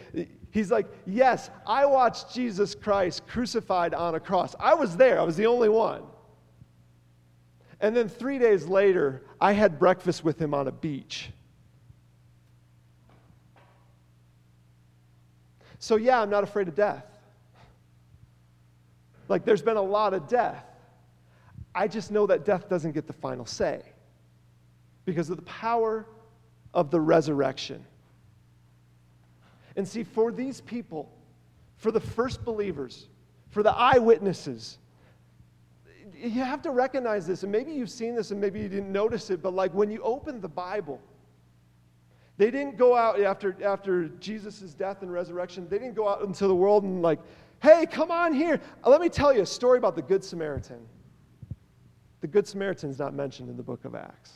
he's 0.51 0.71
like, 0.71 0.87
Yes, 1.07 1.51
I 1.67 1.87
watched 1.87 2.35
Jesus 2.35 2.75
Christ 2.75 3.27
crucified 3.27 3.95
on 3.95 4.15
a 4.15 4.21
cross. 4.21 4.55
I 4.59 4.75
was 4.75 4.97
there, 4.97 5.21
I 5.21 5.23
was 5.23 5.37
the 5.37 5.47
only 5.47 5.69
one. 5.69 6.03
And 7.81 7.95
then 7.95 8.09
three 8.09 8.39
days 8.39 8.67
later, 8.67 9.23
I 9.41 9.53
had 9.53 9.79
breakfast 9.79 10.25
with 10.25 10.41
him 10.41 10.55
on 10.55 10.67
a 10.67 10.73
beach. 10.73 11.31
So, 15.79 15.97
yeah, 15.97 16.21
I'm 16.21 16.31
not 16.31 16.43
afraid 16.43 16.69
of 16.69 16.75
death. 16.75 17.05
Like, 19.29 19.45
there's 19.45 19.61
been 19.61 19.77
a 19.77 19.83
lot 19.83 20.15
of 20.15 20.27
death. 20.27 20.65
I 21.75 21.87
just 21.87 22.11
know 22.11 22.27
that 22.29 22.47
death 22.47 22.69
doesn't 22.71 22.93
get 22.93 23.07
the 23.07 23.13
final 23.13 23.45
say 23.45 23.83
because 25.07 25.31
of 25.31 25.37
the 25.37 25.43
power 25.45 26.05
of 26.75 26.91
the 26.91 27.01
resurrection. 27.01 27.83
And 29.77 29.89
see, 29.89 30.05
for 30.05 30.31
these 30.31 30.61
people, 30.61 31.11
for 31.79 31.91
the 31.91 32.01
first 32.01 32.45
believers, 32.45 33.09
for 33.49 33.63
the 33.63 33.73
eyewitnesses, 33.73 34.79
you 36.15 36.43
have 36.43 36.61
to 36.63 36.71
recognize 36.71 37.27
this, 37.27 37.43
and 37.43 37.53
maybe 37.53 37.73
you've 37.73 37.91
seen 37.91 38.15
this 38.15 38.31
and 38.31 38.41
maybe 38.41 38.61
you 38.61 38.69
didn't 38.69 38.93
notice 38.93 39.31
it, 39.31 39.43
but 39.43 39.55
like 39.55 39.73
when 39.73 39.91
you 39.91 40.03
open 40.03 40.41
the 40.41 40.49
Bible, 40.49 41.01
they 42.39 42.51
didn't 42.51 42.77
go 42.77 42.95
out 42.95 43.21
after, 43.21 43.57
after 43.65 44.09
Jesus' 44.21 44.75
death 44.75 45.03
and 45.03 45.13
resurrection, 45.13 45.67
they 45.69 45.79
didn't 45.79 45.95
go 45.95 46.09
out 46.09 46.23
into 46.23 46.47
the 46.47 46.55
world 46.55 46.85
and 46.85 47.01
like, 47.01 47.19
hey, 47.63 47.87
come 47.87 48.11
on 48.11 48.35
here. 48.35 48.61
Uh, 48.85 48.91
let 48.91 49.01
me 49.01 49.09
tell 49.09 49.33
you 49.33 49.43
a 49.43 49.47
story 49.47 49.79
about 49.79 49.95
the 49.95 50.03
Good 50.03 50.23
Samaritan. 50.23 50.87
The 52.21 52.27
Good 52.27 52.47
Samaritan 52.47 52.91
is 52.91 52.99
not 52.99 53.15
mentioned 53.15 53.49
in 53.49 53.57
the 53.57 53.63
book 53.63 53.85
of 53.85 53.95
Acts. 53.95 54.33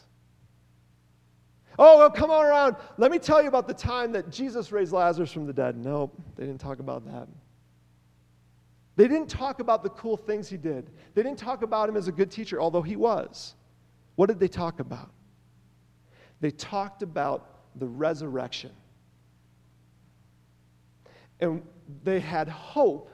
Oh, 1.83 1.97
well, 1.97 2.11
come 2.11 2.31
on 2.31 2.45
around. 2.45 2.77
Let 2.99 3.11
me 3.11 3.19
tell 3.19 3.41
you 3.41 3.49
about 3.49 3.67
the 3.67 3.73
time 3.73 4.13
that 4.13 4.29
Jesus 4.29 4.71
raised 4.71 4.93
Lazarus 4.93 5.33
from 5.33 5.47
the 5.47 5.53
dead. 5.55 5.79
Nope, 5.79 6.15
they 6.37 6.45
didn't 6.45 6.61
talk 6.61 6.79
about 6.79 7.07
that. 7.07 7.27
They 8.97 9.09
didn't 9.09 9.31
talk 9.31 9.61
about 9.61 9.83
the 9.83 9.89
cool 9.89 10.19
things 10.19 10.47
he 10.47 10.59
did. 10.59 10.91
They 11.15 11.23
didn't 11.23 11.39
talk 11.39 11.63
about 11.63 11.89
him 11.89 11.97
as 11.97 12.07
a 12.07 12.13
good 12.13 12.31
teacher, 12.31 12.61
although 12.61 12.83
he 12.83 12.97
was. 12.97 13.55
What 14.17 14.27
did 14.27 14.39
they 14.39 14.47
talk 14.47 14.79
about? 14.79 15.11
They 16.41 16.51
talked 16.51 17.03
about 17.03 17.49
the 17.77 17.87
resurrection. 17.87 18.73
And 21.41 21.63
they 22.05 22.21
had 22.21 22.47
hope 22.47 23.11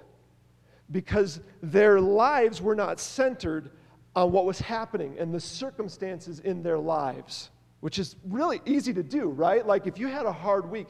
because 0.91 1.39
their 1.63 2.01
lives 2.01 2.61
were 2.61 2.75
not 2.75 2.99
centered 2.99 3.71
on 4.17 4.33
what 4.33 4.45
was 4.45 4.59
happening 4.59 5.15
and 5.21 5.33
the 5.33 5.39
circumstances 5.39 6.41
in 6.41 6.65
their 6.65 6.79
lives, 6.79 7.51
which 7.81 7.99
is 7.99 8.17
really 8.25 8.61
easy 8.67 8.93
to 8.93 9.03
do, 9.03 9.29
right? 9.29 9.67
Like 9.67 9.87
if 9.87 9.99
you 9.99 10.09
had 10.09 10.27
a 10.27 10.33
hard 10.33 10.71
week, 10.71 10.89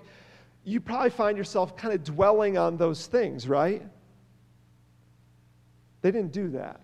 you 0.65 0.81
probably 0.81 1.11
find 1.11 1.39
yourself 1.39 1.77
kind 1.77 1.95
of 1.95 2.03
dwelling 2.05 2.59
on 2.59 2.77
those 2.77 3.07
things, 3.07 3.49
right? 3.49 3.83
They 6.03 6.11
didn't 6.11 6.33
do 6.33 6.49
that. 6.51 6.81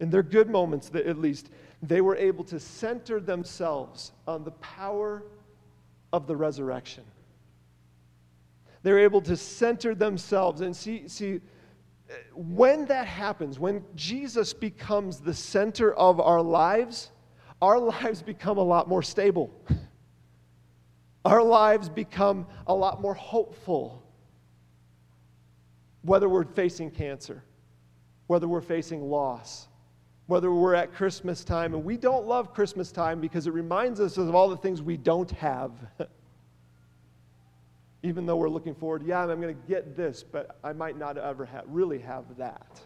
In 0.00 0.10
their 0.10 0.22
good 0.22 0.48
moments, 0.48 0.90
at 0.94 1.18
least, 1.18 1.50
they 1.82 2.00
were 2.00 2.16
able 2.16 2.44
to 2.44 2.60
center 2.60 3.20
themselves 3.20 4.12
on 4.26 4.44
the 4.44 4.50
power 4.52 5.22
of 6.12 6.26
the 6.26 6.36
resurrection. 6.36 7.04
They 8.82 8.92
were 8.92 9.00
able 9.00 9.20
to 9.22 9.36
center 9.36 9.94
themselves 9.94 10.60
and 10.60 10.74
see, 10.74 11.08
see 11.08 11.40
when 12.34 12.86
that 12.86 13.06
happens, 13.06 13.58
when 13.58 13.84
Jesus 13.94 14.52
becomes 14.52 15.20
the 15.20 15.34
center 15.34 15.92
of 15.94 16.20
our 16.20 16.40
lives, 16.40 17.10
our 17.60 17.78
lives 17.78 18.22
become 18.22 18.58
a 18.58 18.62
lot 18.62 18.88
more 18.88 19.02
stable. 19.02 19.50
Our 21.24 21.42
lives 21.42 21.88
become 21.88 22.46
a 22.66 22.74
lot 22.74 23.00
more 23.02 23.14
hopeful 23.14 24.04
whether 26.02 26.28
we're 26.28 26.44
facing 26.44 26.90
cancer, 26.90 27.42
whether 28.28 28.48
we're 28.48 28.60
facing 28.60 29.02
loss, 29.02 29.68
whether 30.26 30.50
we're 30.52 30.74
at 30.74 30.94
Christmas 30.94 31.44
time. 31.44 31.74
And 31.74 31.84
we 31.84 31.96
don't 31.96 32.26
love 32.26 32.54
Christmas 32.54 32.92
time 32.92 33.20
because 33.20 33.46
it 33.46 33.52
reminds 33.52 34.00
us 34.00 34.16
of 34.16 34.34
all 34.34 34.48
the 34.48 34.56
things 34.56 34.80
we 34.80 34.96
don't 34.96 35.30
have. 35.32 35.72
Even 38.02 38.26
though 38.26 38.36
we're 38.36 38.48
looking 38.48 38.74
forward, 38.74 39.02
yeah, 39.04 39.20
I'm 39.20 39.40
going 39.40 39.54
to 39.54 39.68
get 39.68 39.96
this, 39.96 40.22
but 40.22 40.58
I 40.62 40.72
might 40.72 40.96
not 40.96 41.18
ever 41.18 41.44
have, 41.44 41.64
really 41.66 41.98
have 41.98 42.24
that. 42.38 42.80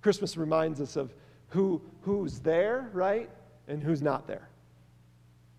Christmas 0.00 0.36
reminds 0.36 0.80
us 0.80 0.96
of 0.96 1.12
who, 1.54 1.80
who's 2.02 2.40
there, 2.40 2.90
right? 2.92 3.30
And 3.68 3.80
who's 3.80 4.02
not 4.02 4.26
there. 4.26 4.48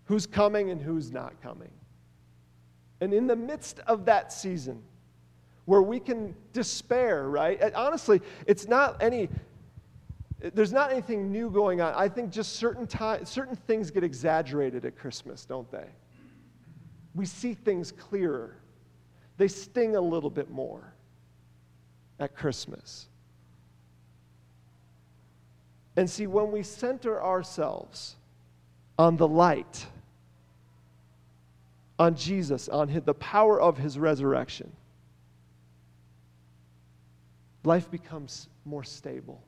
Who's 0.04 0.26
coming 0.26 0.70
and 0.70 0.80
who's 0.80 1.10
not 1.10 1.40
coming. 1.42 1.70
And 3.00 3.14
in 3.14 3.26
the 3.26 3.34
midst 3.34 3.80
of 3.86 4.04
that 4.04 4.30
season, 4.30 4.82
where 5.64 5.80
we 5.80 5.98
can 5.98 6.34
despair, 6.52 7.28
right? 7.28 7.58
And 7.60 7.74
honestly, 7.74 8.20
it's 8.46 8.68
not 8.68 9.02
any 9.02 9.28
there's 10.54 10.72
not 10.72 10.92
anything 10.92 11.32
new 11.32 11.48
going 11.48 11.80
on. 11.80 11.94
I 11.94 12.10
think 12.10 12.30
just 12.30 12.56
certain 12.56 12.86
time, 12.86 13.24
certain 13.24 13.56
things 13.56 13.90
get 13.90 14.04
exaggerated 14.04 14.84
at 14.84 14.96
Christmas, 14.96 15.46
don't 15.46 15.68
they? 15.72 15.86
We 17.14 17.24
see 17.24 17.54
things 17.54 17.90
clearer. 17.90 18.54
They 19.38 19.48
sting 19.48 19.96
a 19.96 20.00
little 20.00 20.28
bit 20.28 20.50
more 20.50 20.92
at 22.20 22.36
Christmas. 22.36 23.08
And 25.96 26.08
see, 26.08 26.26
when 26.26 26.52
we 26.52 26.62
center 26.62 27.22
ourselves 27.22 28.16
on 28.98 29.16
the 29.16 29.26
light, 29.26 29.86
on 31.98 32.14
Jesus, 32.14 32.68
on 32.68 32.88
his, 32.88 33.02
the 33.02 33.14
power 33.14 33.60
of 33.60 33.78
his 33.78 33.98
resurrection, 33.98 34.70
life 37.64 37.90
becomes 37.90 38.48
more 38.66 38.84
stable 38.84 39.42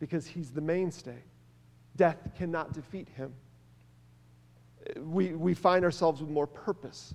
because 0.00 0.26
he's 0.26 0.50
the 0.50 0.60
mainstay. 0.60 1.22
Death 1.96 2.18
cannot 2.36 2.72
defeat 2.72 3.08
him. 3.16 3.32
We, 4.98 5.32
we 5.34 5.54
find 5.54 5.84
ourselves 5.84 6.20
with 6.20 6.30
more 6.30 6.48
purpose. 6.48 7.14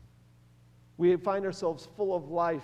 We 0.97 1.15
find 1.17 1.45
ourselves 1.45 1.89
full 1.97 2.15
of 2.15 2.29
life 2.29 2.63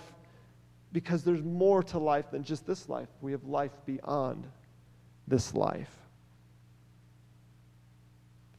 because 0.92 1.22
there's 1.22 1.42
more 1.42 1.82
to 1.82 1.98
life 1.98 2.30
than 2.30 2.42
just 2.42 2.66
this 2.66 2.88
life. 2.88 3.08
We 3.20 3.32
have 3.32 3.44
life 3.44 3.72
beyond 3.84 4.46
this 5.26 5.54
life. 5.54 5.96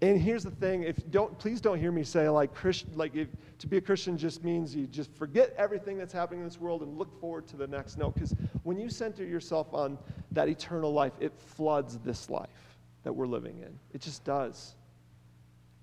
And 0.02 0.22
here's 0.22 0.44
the 0.44 0.52
thing: 0.52 0.84
if 0.84 1.10
don't, 1.10 1.38
please 1.40 1.60
don't 1.60 1.80
hear 1.80 1.92
me 1.92 2.04
say 2.04 2.30
like 2.30 2.54
Christian, 2.54 2.92
like 2.96 3.16
if, 3.16 3.30
to 3.60 3.68
be 3.68 3.78
a 3.78 3.82
Christian 3.82 4.18
just 4.18 4.44
means 4.44 4.76
you 4.76 4.86
just 4.86 5.12
forget 5.14 5.56
everything 5.58 5.98
that's 5.98 6.14
happening 6.14 6.42
in 6.42 6.46
this 6.46 6.60
world 6.60 6.84
and 6.84 6.98
look 6.98 7.20
forward 7.20 7.48
to 7.48 7.58
the 7.58 7.66
next. 7.66 7.98
No, 7.98 8.12
because 8.12 8.36
when 8.64 8.78
you 8.78 8.90
center 8.90 9.26
yourself 9.26 9.74
on 9.74 9.98
that 10.32 10.50
eternal 10.50 10.94
life, 10.94 11.14
it 11.20 11.34
floods 11.36 11.98
this 12.00 12.30
life 12.30 12.78
that 13.04 13.14
we're 13.14 13.26
living 13.26 13.58
in. 13.60 13.80
It 13.94 14.02
just 14.02 14.24
does. 14.24 14.76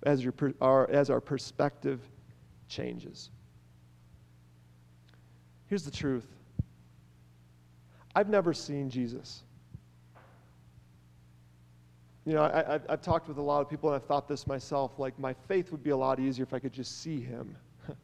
As 0.03 0.23
your 0.23 0.33
our, 0.61 0.89
as 0.89 1.09
our 1.09 1.19
perspective 1.19 1.99
changes. 2.69 3.31
Here's 5.67 5.83
the 5.83 5.91
truth. 5.91 6.27
I've 8.15 8.29
never 8.29 8.53
seen 8.53 8.89
Jesus. 8.89 9.43
You 12.25 12.33
know, 12.33 12.43
I, 12.43 12.79
have 12.89 13.01
talked 13.01 13.27
with 13.27 13.37
a 13.37 13.41
lot 13.41 13.61
of 13.61 13.69
people 13.69 13.89
and 13.89 13.95
I've 14.01 14.07
thought 14.07 14.27
this 14.27 14.47
myself 14.47 14.97
like, 14.97 15.17
my 15.19 15.33
faith 15.47 15.71
would 15.71 15.83
be 15.83 15.91
a 15.91 15.97
lot 15.97 16.19
easier 16.19 16.43
if 16.43 16.53
I 16.55 16.59
could 16.59 16.73
just 16.73 17.01
see 17.03 17.21
him. 17.21 17.55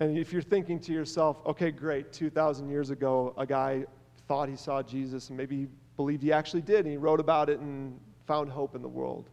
and 0.00 0.18
if 0.18 0.32
you're 0.32 0.42
thinking 0.42 0.80
to 0.80 0.92
yourself, 0.92 1.38
okay, 1.46 1.70
great, 1.70 2.12
2,000 2.12 2.68
years 2.68 2.90
ago, 2.90 3.34
a 3.38 3.46
guy 3.46 3.84
thought 4.26 4.48
he 4.48 4.56
saw 4.56 4.82
Jesus 4.82 5.28
and 5.28 5.36
maybe 5.36 5.56
he 5.56 5.66
believed 5.96 6.24
he 6.24 6.32
actually 6.32 6.62
did 6.62 6.80
and 6.80 6.88
he 6.88 6.96
wrote 6.96 7.20
about 7.20 7.48
it 7.48 7.60
and 7.60 8.00
found 8.26 8.50
hope 8.50 8.74
in 8.74 8.82
the 8.82 8.88
world. 8.88 9.30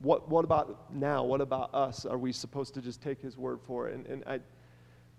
What, 0.00 0.28
what 0.28 0.44
about 0.44 0.92
now? 0.92 1.22
What 1.22 1.40
about 1.40 1.72
us? 1.74 2.06
Are 2.06 2.18
we 2.18 2.32
supposed 2.32 2.74
to 2.74 2.82
just 2.82 3.00
take 3.00 3.20
his 3.20 3.36
word 3.36 3.60
for 3.64 3.88
it? 3.88 3.94
And, 3.94 4.06
and 4.06 4.24
I, 4.26 4.40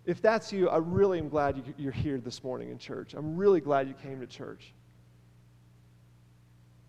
if 0.06 0.22
that's 0.22 0.52
you, 0.52 0.68
I 0.68 0.78
really 0.78 1.20
am 1.20 1.30
glad 1.30 1.56
you, 1.56 1.64
you're 1.78 1.92
here 1.94 2.20
this 2.20 2.44
morning 2.44 2.70
in 2.70 2.78
church. 2.78 3.14
I'm 3.14 3.38
really 3.38 3.62
glad 3.62 3.88
you 3.88 3.94
came 3.94 4.20
to 4.20 4.28
church. 4.28 4.74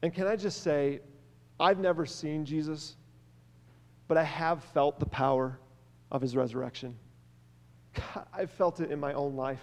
And 0.02 0.14
can 0.14 0.26
I 0.26 0.36
just 0.36 0.62
say, 0.62 1.00
I've 1.58 1.78
never 1.78 2.06
seen 2.06 2.44
Jesus, 2.44 2.96
but 4.08 4.16
I 4.16 4.24
have 4.24 4.64
felt 4.64 4.98
the 4.98 5.06
power 5.06 5.58
of 6.10 6.22
his 6.22 6.34
resurrection. 6.34 6.96
God, 7.94 8.26
I've 8.32 8.50
felt 8.50 8.80
it 8.80 8.90
in 8.90 8.98
my 8.98 9.12
own 9.12 9.36
life. 9.36 9.62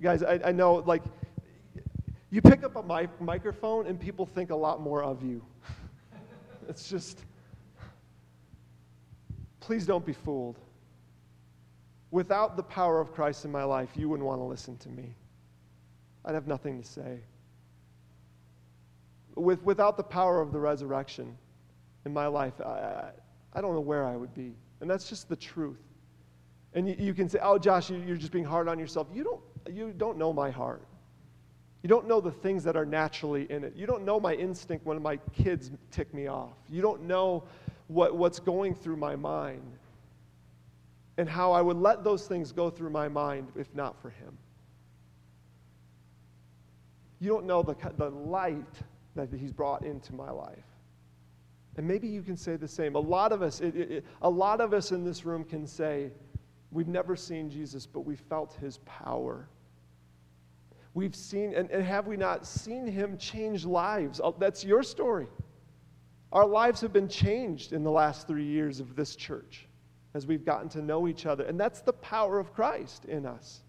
Guys, 0.00 0.22
I, 0.22 0.40
I 0.44 0.52
know, 0.52 0.74
like, 0.74 1.02
you 2.30 2.42
pick 2.42 2.62
up 2.62 2.76
a 2.76 2.82
mic- 2.82 3.20
microphone 3.20 3.86
and 3.86 3.98
people 3.98 4.26
think 4.26 4.50
a 4.50 4.56
lot 4.56 4.80
more 4.80 5.02
of 5.02 5.22
you. 5.22 5.42
it's 6.68 6.88
just, 6.88 7.24
please 9.60 9.86
don't 9.86 10.04
be 10.04 10.12
fooled. 10.12 10.58
Without 12.10 12.56
the 12.56 12.62
power 12.62 13.00
of 13.00 13.12
Christ 13.12 13.44
in 13.44 13.50
my 13.50 13.64
life, 13.64 13.90
you 13.96 14.08
wouldn't 14.08 14.26
want 14.26 14.40
to 14.40 14.44
listen 14.44 14.76
to 14.78 14.88
me. 14.90 15.14
I'd 16.24 16.34
have 16.34 16.46
nothing 16.46 16.82
to 16.82 16.86
say 16.86 17.20
with, 19.38 19.62
without 19.62 19.96
the 19.96 20.02
power 20.02 20.40
of 20.40 20.52
the 20.52 20.58
resurrection 20.58 21.36
in 22.04 22.12
my 22.12 22.26
life, 22.26 22.60
I, 22.60 23.10
I 23.52 23.60
don't 23.60 23.74
know 23.74 23.80
where 23.80 24.04
I 24.04 24.16
would 24.16 24.34
be. 24.34 24.54
And 24.80 24.88
that's 24.88 25.08
just 25.08 25.28
the 25.28 25.36
truth. 25.36 25.80
And 26.74 26.88
you, 26.88 26.96
you 26.98 27.14
can 27.14 27.28
say, 27.28 27.38
oh, 27.42 27.58
Josh, 27.58 27.90
you, 27.90 28.02
you're 28.06 28.16
just 28.16 28.32
being 28.32 28.44
hard 28.44 28.68
on 28.68 28.78
yourself. 28.78 29.08
You 29.12 29.24
don't, 29.24 29.40
you 29.74 29.92
don't 29.96 30.18
know 30.18 30.32
my 30.32 30.50
heart. 30.50 30.82
You 31.82 31.88
don't 31.88 32.08
know 32.08 32.20
the 32.20 32.30
things 32.30 32.64
that 32.64 32.76
are 32.76 32.86
naturally 32.86 33.50
in 33.50 33.64
it. 33.64 33.74
You 33.76 33.86
don't 33.86 34.04
know 34.04 34.18
my 34.18 34.34
instinct 34.34 34.84
when 34.84 35.00
my 35.00 35.18
kids 35.32 35.70
tick 35.90 36.12
me 36.12 36.26
off. 36.26 36.56
You 36.68 36.82
don't 36.82 37.02
know 37.02 37.44
what, 37.86 38.16
what's 38.16 38.40
going 38.40 38.74
through 38.74 38.96
my 38.96 39.16
mind 39.16 39.78
and 41.16 41.28
how 41.28 41.52
I 41.52 41.62
would 41.62 41.76
let 41.76 42.04
those 42.04 42.26
things 42.26 42.52
go 42.52 42.70
through 42.70 42.90
my 42.90 43.08
mind 43.08 43.48
if 43.56 43.72
not 43.74 44.00
for 44.00 44.10
Him. 44.10 44.36
You 47.20 47.30
don't 47.30 47.46
know 47.46 47.62
the, 47.62 47.76
the 47.96 48.10
light 48.10 48.64
that 49.26 49.38
He's 49.38 49.52
brought 49.52 49.84
into 49.84 50.14
my 50.14 50.30
life. 50.30 50.64
And 51.76 51.86
maybe 51.86 52.08
you 52.08 52.22
can 52.22 52.36
say 52.36 52.56
the 52.56 52.66
same. 52.66 52.96
A 52.96 53.00
lot 53.00 53.30
of 53.30 53.40
us, 53.40 53.60
it, 53.60 53.76
it, 53.76 54.04
a 54.22 54.28
lot 54.28 54.60
of 54.60 54.72
us 54.72 54.90
in 54.90 55.04
this 55.04 55.24
room 55.24 55.44
can 55.44 55.66
say, 55.66 56.10
we've 56.72 56.88
never 56.88 57.14
seen 57.14 57.48
Jesus, 57.48 57.86
but 57.86 58.00
we 58.00 58.16
felt 58.16 58.54
his 58.60 58.78
power. 58.78 59.48
We've 60.94 61.14
seen, 61.14 61.54
and, 61.54 61.70
and 61.70 61.84
have 61.84 62.08
we 62.08 62.16
not 62.16 62.46
seen 62.46 62.86
him 62.86 63.16
change 63.16 63.64
lives? 63.64 64.20
Oh, 64.22 64.34
that's 64.36 64.64
your 64.64 64.82
story. 64.82 65.28
Our 66.32 66.46
lives 66.46 66.80
have 66.80 66.92
been 66.92 67.08
changed 67.08 67.72
in 67.72 67.84
the 67.84 67.90
last 67.90 68.26
three 68.26 68.44
years 68.44 68.80
of 68.80 68.96
this 68.96 69.14
church 69.14 69.66
as 70.14 70.26
we've 70.26 70.44
gotten 70.44 70.68
to 70.70 70.82
know 70.82 71.06
each 71.06 71.26
other. 71.26 71.44
And 71.44 71.60
that's 71.60 71.80
the 71.80 71.92
power 71.92 72.38
of 72.38 72.52
Christ 72.52 73.04
in 73.04 73.24
us. 73.24 73.60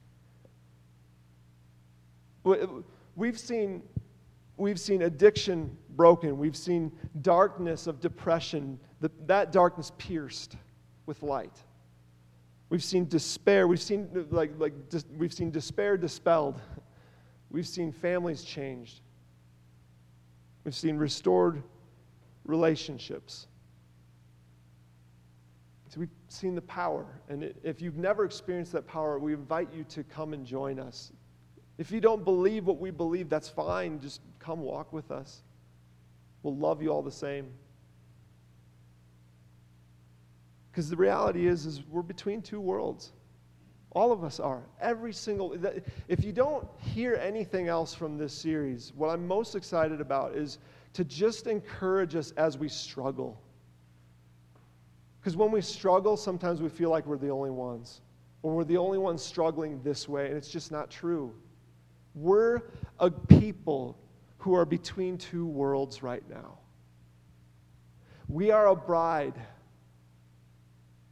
We've 3.15 3.37
seen 3.37 3.83
we've 4.59 4.79
seen 4.79 5.03
addiction 5.03 5.75
broken. 5.95 6.37
We've 6.37 6.57
seen 6.57 6.91
darkness 7.21 7.87
of 7.87 7.99
depression, 7.99 8.79
the, 8.99 9.09
that 9.25 9.51
darkness 9.51 9.91
pierced 9.97 10.55
with 11.05 11.23
light. 11.23 11.57
We've 12.69 12.83
seen 12.83 13.07
despair. 13.07 13.67
We've 13.67 13.81
seen, 13.81 14.27
like, 14.29 14.51
like, 14.59 14.89
dis, 14.89 15.05
we've 15.17 15.33
seen 15.33 15.49
despair 15.49 15.97
dispelled. 15.97 16.61
We've 17.49 17.67
seen 17.67 17.91
families 17.91 18.43
changed. 18.43 19.01
We've 20.63 20.75
seen 20.75 20.97
restored 20.97 21.63
relationships. 22.45 23.47
So 25.87 26.01
we've 26.01 26.09
seen 26.27 26.53
the 26.53 26.61
power. 26.61 27.07
And 27.29 27.51
if 27.63 27.81
you've 27.81 27.97
never 27.97 28.23
experienced 28.23 28.73
that 28.73 28.85
power, 28.85 29.17
we 29.17 29.33
invite 29.33 29.73
you 29.73 29.83
to 29.85 30.03
come 30.03 30.33
and 30.33 30.45
join 30.45 30.79
us. 30.79 31.11
If 31.79 31.91
you 31.91 32.01
don't 32.01 32.23
believe 32.23 32.65
what 32.65 32.77
we 32.77 32.91
believe, 32.91 33.29
that's 33.29 33.47
fine. 33.47 33.99
Just 33.99 34.21
come 34.49 34.61
walk 34.61 34.91
with 34.91 35.11
us. 35.11 35.43
We'll 36.41 36.55
love 36.55 36.81
you 36.81 36.91
all 36.91 37.03
the 37.03 37.11
same. 37.11 37.51
Because 40.71 40.89
the 40.89 40.95
reality 40.95 41.47
is, 41.47 41.67
is 41.67 41.83
we're 41.87 42.01
between 42.01 42.41
two 42.41 42.59
worlds. 42.59 43.11
All 43.91 44.11
of 44.11 44.23
us 44.23 44.39
are. 44.39 44.63
Every 44.81 45.13
single. 45.13 45.55
If 46.07 46.23
you 46.23 46.31
don't 46.31 46.67
hear 46.79 47.13
anything 47.21 47.67
else 47.67 47.93
from 47.93 48.17
this 48.17 48.33
series, 48.33 48.91
what 48.95 49.09
I'm 49.09 49.27
most 49.27 49.53
excited 49.53 50.01
about 50.01 50.35
is 50.35 50.57
to 50.93 51.03
just 51.03 51.45
encourage 51.45 52.15
us 52.15 52.31
as 52.31 52.57
we 52.57 52.69
struggle. 52.69 53.39
Because 55.19 55.37
when 55.37 55.51
we 55.51 55.61
struggle, 55.61 56.17
sometimes 56.17 56.59
we 56.59 56.69
feel 56.69 56.89
like 56.89 57.05
we're 57.05 57.17
the 57.17 57.29
only 57.29 57.51
ones, 57.51 58.01
or 58.41 58.55
we're 58.55 58.63
the 58.63 58.77
only 58.77 58.97
ones 58.97 59.21
struggling 59.21 59.79
this 59.83 60.09
way, 60.09 60.27
and 60.27 60.35
it's 60.35 60.49
just 60.49 60.71
not 60.71 60.89
true. 60.89 61.35
We're 62.15 62.63
a 62.99 63.11
people 63.11 63.99
who 64.39 64.55
are 64.55 64.65
between 64.65 65.17
two 65.17 65.45
worlds 65.45 66.01
right 66.01 66.23
now. 66.29 66.57
We 68.27 68.51
are 68.51 68.67
a 68.67 68.75
bride 68.75 69.35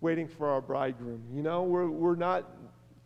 waiting 0.02 0.28
for 0.28 0.48
our 0.50 0.62
bridegroom. 0.62 1.24
You 1.34 1.44
know, 1.44 1.64
we're, 1.64 1.90
we're 1.90 2.16
not 2.16 2.50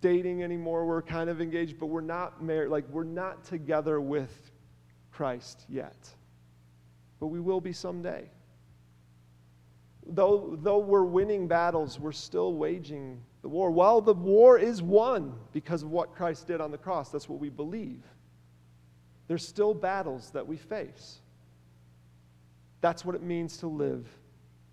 dating 0.02 0.44
anymore. 0.44 0.86
We're 0.86 1.02
kind 1.02 1.30
of 1.30 1.42
engaged, 1.42 1.80
but 1.80 1.88
we're 1.88 2.02
not 2.02 2.44
married. 2.44 2.70
Like, 2.70 2.88
we're 2.90 3.04
not 3.04 3.44
together 3.44 4.02
with 4.02 4.52
Christ 5.12 5.66
yet. 5.70 6.10
But 7.20 7.28
we 7.28 7.40
will 7.40 7.62
be 7.62 7.74
someday. 7.74 8.30
Though, 10.06 10.58
though 10.62 10.80
we're 10.80 11.04
winning 11.04 11.48
battles, 11.48 12.00
we're 12.00 12.12
still 12.12 12.54
waging 12.54 13.22
the 13.42 13.50
war. 13.50 13.72
While 13.72 14.02
the 14.02 14.14
war 14.14 14.58
is 14.60 14.82
won 14.82 15.34
because 15.54 15.84
of 15.84 15.92
what 15.92 16.16
Christ 16.16 16.48
did 16.48 16.60
on 16.60 16.72
the 16.72 16.78
cross, 16.78 17.10
that's 17.10 17.30
what 17.30 17.40
we 17.40 17.50
believe. 17.50 18.04
There's 19.32 19.48
still 19.48 19.74
battles 19.74 20.32
that 20.32 20.46
we 20.46 20.58
face. 20.58 21.20
That's 22.82 23.06
what 23.06 23.16
it 23.16 23.24
means 23.24 23.56
to 23.60 23.68
live 23.68 24.06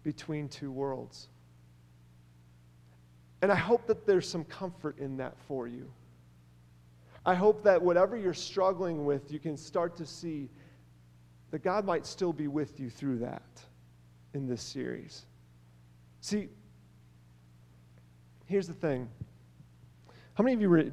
between 0.02 0.48
two 0.48 0.72
worlds. 0.72 1.28
And 3.40 3.52
I 3.52 3.54
hope 3.54 3.86
that 3.86 4.04
there's 4.04 4.28
some 4.28 4.42
comfort 4.42 4.98
in 4.98 5.18
that 5.18 5.38
for 5.46 5.68
you. 5.68 5.88
I 7.24 7.36
hope 7.36 7.62
that 7.62 7.80
whatever 7.80 8.16
you're 8.16 8.34
struggling 8.34 9.04
with, 9.04 9.30
you 9.30 9.38
can 9.38 9.56
start 9.56 9.94
to 9.98 10.04
see 10.04 10.50
that 11.52 11.62
God 11.62 11.84
might 11.84 12.04
still 12.04 12.32
be 12.32 12.48
with 12.48 12.80
you 12.80 12.90
through 12.90 13.18
that 13.20 13.62
in 14.34 14.48
this 14.48 14.60
series. 14.60 15.24
See, 16.20 16.48
here's 18.46 18.66
the 18.66 18.74
thing. 18.74 19.08
How 20.34 20.42
many 20.42 20.54
of 20.54 20.60
you, 20.60 20.68
re- 20.68 20.92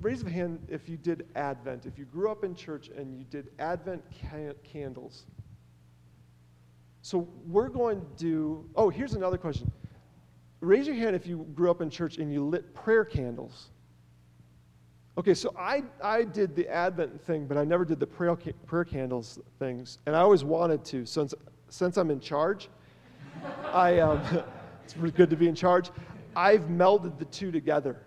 raise 0.00 0.22
a 0.22 0.30
hand 0.30 0.66
if 0.68 0.88
you 0.88 0.96
did 0.96 1.26
Advent, 1.34 1.86
if 1.86 1.98
you 1.98 2.04
grew 2.04 2.30
up 2.30 2.44
in 2.44 2.54
church 2.54 2.88
and 2.88 3.18
you 3.18 3.24
did 3.24 3.48
Advent 3.58 4.02
can- 4.10 4.54
candles. 4.62 5.26
So 7.02 7.28
we're 7.46 7.68
going 7.68 8.00
to 8.00 8.06
do, 8.16 8.68
oh, 8.74 8.88
here's 8.88 9.14
another 9.14 9.38
question. 9.38 9.70
Raise 10.60 10.86
your 10.86 10.96
hand 10.96 11.14
if 11.14 11.26
you 11.26 11.46
grew 11.54 11.70
up 11.70 11.80
in 11.80 11.90
church 11.90 12.18
and 12.18 12.32
you 12.32 12.44
lit 12.44 12.74
prayer 12.74 13.04
candles. 13.04 13.68
Okay, 15.18 15.32
so 15.32 15.54
I, 15.58 15.82
I 16.02 16.24
did 16.24 16.54
the 16.54 16.68
Advent 16.68 17.22
thing, 17.22 17.46
but 17.46 17.56
I 17.56 17.64
never 17.64 17.84
did 17.84 18.00
the 18.00 18.06
prayer, 18.06 18.36
prayer 18.66 18.84
candles 18.84 19.38
things. 19.58 19.98
And 20.06 20.14
I 20.14 20.20
always 20.20 20.44
wanted 20.44 20.84
to. 20.86 21.06
Since, 21.06 21.32
since 21.68 21.96
I'm 21.96 22.10
in 22.10 22.20
charge, 22.20 22.68
I, 23.72 24.00
um, 24.00 24.20
it's 24.84 24.94
good 24.94 25.30
to 25.30 25.36
be 25.36 25.48
in 25.48 25.54
charge. 25.54 25.90
I've 26.34 26.62
melded 26.62 27.18
the 27.18 27.24
two 27.26 27.50
together. 27.50 28.05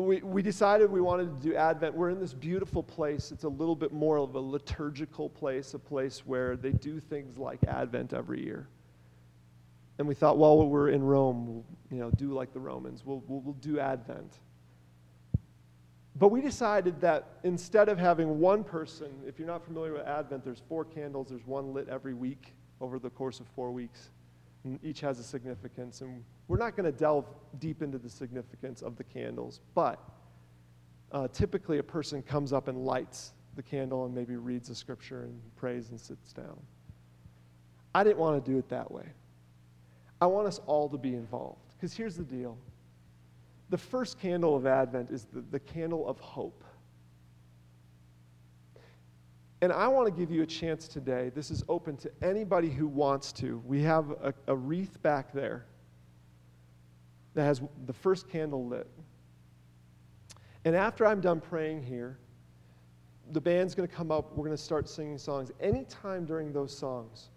We, 0.00 0.22
we 0.22 0.40
decided 0.40 0.90
we 0.90 1.02
wanted 1.02 1.36
to 1.36 1.48
do 1.48 1.54
Advent. 1.54 1.94
We're 1.94 2.08
in 2.08 2.20
this 2.20 2.32
beautiful 2.32 2.82
place. 2.82 3.32
It's 3.32 3.44
a 3.44 3.48
little 3.48 3.76
bit 3.76 3.92
more 3.92 4.16
of 4.16 4.34
a 4.34 4.40
liturgical 4.40 5.28
place, 5.28 5.74
a 5.74 5.78
place 5.78 6.24
where 6.24 6.56
they 6.56 6.72
do 6.72 7.00
things 7.00 7.36
like 7.36 7.62
Advent 7.64 8.14
every 8.14 8.42
year. 8.42 8.66
And 9.98 10.08
we 10.08 10.14
thought, 10.14 10.38
well, 10.38 10.66
we're 10.66 10.88
in 10.88 11.02
Rome, 11.02 11.46
we'll 11.46 11.64
you 11.90 11.98
know, 11.98 12.10
do 12.12 12.32
like 12.32 12.54
the 12.54 12.60
Romans. 12.60 13.02
We'll, 13.04 13.22
we'll, 13.28 13.40
we'll 13.40 13.54
do 13.54 13.78
Advent. 13.78 14.38
But 16.16 16.28
we 16.28 16.40
decided 16.40 16.98
that 17.02 17.38
instead 17.44 17.90
of 17.90 17.98
having 17.98 18.38
one 18.38 18.64
person, 18.64 19.08
if 19.26 19.38
you're 19.38 19.48
not 19.48 19.62
familiar 19.62 19.92
with 19.92 20.06
Advent, 20.06 20.44
there's 20.44 20.62
four 20.66 20.86
candles, 20.86 21.28
there's 21.28 21.46
one 21.46 21.74
lit 21.74 21.90
every 21.90 22.14
week 22.14 22.54
over 22.80 22.98
the 22.98 23.10
course 23.10 23.38
of 23.38 23.46
four 23.48 23.70
weeks. 23.70 24.08
And 24.64 24.78
each 24.82 25.00
has 25.00 25.18
a 25.18 25.22
significance. 25.22 26.00
And 26.00 26.22
we're 26.48 26.58
not 26.58 26.76
going 26.76 26.90
to 26.90 26.96
delve 26.96 27.26
deep 27.58 27.82
into 27.82 27.98
the 27.98 28.10
significance 28.10 28.82
of 28.82 28.96
the 28.96 29.04
candles, 29.04 29.60
but 29.74 29.98
uh, 31.12 31.28
typically 31.28 31.78
a 31.78 31.82
person 31.82 32.22
comes 32.22 32.52
up 32.52 32.68
and 32.68 32.84
lights 32.84 33.32
the 33.56 33.62
candle 33.62 34.04
and 34.04 34.14
maybe 34.14 34.36
reads 34.36 34.70
a 34.70 34.74
scripture 34.74 35.22
and 35.24 35.40
prays 35.56 35.90
and 35.90 36.00
sits 36.00 36.32
down. 36.32 36.58
I 37.94 38.04
didn't 38.04 38.18
want 38.18 38.44
to 38.44 38.50
do 38.50 38.58
it 38.58 38.68
that 38.68 38.90
way. 38.90 39.06
I 40.20 40.26
want 40.26 40.46
us 40.46 40.60
all 40.66 40.88
to 40.88 40.98
be 40.98 41.14
involved. 41.14 41.74
Because 41.76 41.94
here's 41.94 42.16
the 42.16 42.24
deal 42.24 42.56
the 43.70 43.78
first 43.78 44.18
candle 44.18 44.56
of 44.56 44.66
Advent 44.66 45.10
is 45.10 45.26
the, 45.32 45.42
the 45.50 45.60
candle 45.60 46.06
of 46.08 46.18
hope. 46.18 46.64
And 49.62 49.72
I 49.72 49.88
want 49.88 50.06
to 50.06 50.12
give 50.12 50.30
you 50.30 50.42
a 50.42 50.46
chance 50.46 50.88
today. 50.88 51.30
This 51.34 51.50
is 51.50 51.62
open 51.68 51.96
to 51.98 52.10
anybody 52.22 52.70
who 52.70 52.86
wants 52.86 53.30
to. 53.32 53.62
We 53.66 53.82
have 53.82 54.10
a, 54.22 54.32
a 54.46 54.56
wreath 54.56 55.02
back 55.02 55.32
there 55.32 55.66
that 57.34 57.44
has 57.44 57.60
the 57.86 57.92
first 57.92 58.28
candle 58.28 58.66
lit. 58.66 58.88
And 60.64 60.74
after 60.74 61.06
I'm 61.06 61.20
done 61.20 61.40
praying 61.40 61.82
here, 61.82 62.18
the 63.32 63.40
band's 63.40 63.74
going 63.74 63.88
to 63.88 63.94
come 63.94 64.10
up. 64.10 64.30
We're 64.36 64.46
going 64.46 64.56
to 64.56 64.62
start 64.62 64.88
singing 64.88 65.18
songs. 65.18 65.52
Anytime 65.60 66.24
during 66.24 66.52
those 66.52 66.76
songs, 66.76 67.28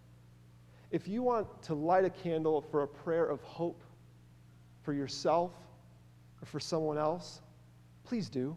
if 0.92 1.08
you 1.08 1.24
want 1.24 1.62
to 1.64 1.74
light 1.74 2.06
a 2.06 2.10
candle 2.10 2.62
for 2.62 2.84
a 2.84 2.88
prayer 2.88 3.26
of 3.26 3.42
hope 3.42 3.84
for 4.82 4.94
yourself, 4.94 5.52
or 6.42 6.46
for 6.46 6.60
someone 6.60 6.98
else, 6.98 7.42
please 8.04 8.30
do. 8.30 8.56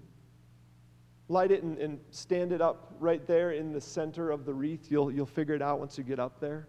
Light 1.28 1.50
it 1.50 1.62
and, 1.62 1.78
and, 1.78 1.98
stand 2.10 2.52
it 2.52 2.60
up 2.60 2.94
right 3.00 3.26
there 3.26 3.50
in 3.50 3.72
the 3.72 3.80
center 3.80 4.30
of 4.30 4.44
the 4.44 4.54
wreath. 4.54 4.90
You'll, 4.90 5.10
you'll 5.10 5.26
figure 5.26 5.54
it 5.54 5.62
out 5.62 5.80
once 5.80 5.98
you 5.98 6.04
get 6.04 6.20
up 6.20 6.38
there. 6.38 6.68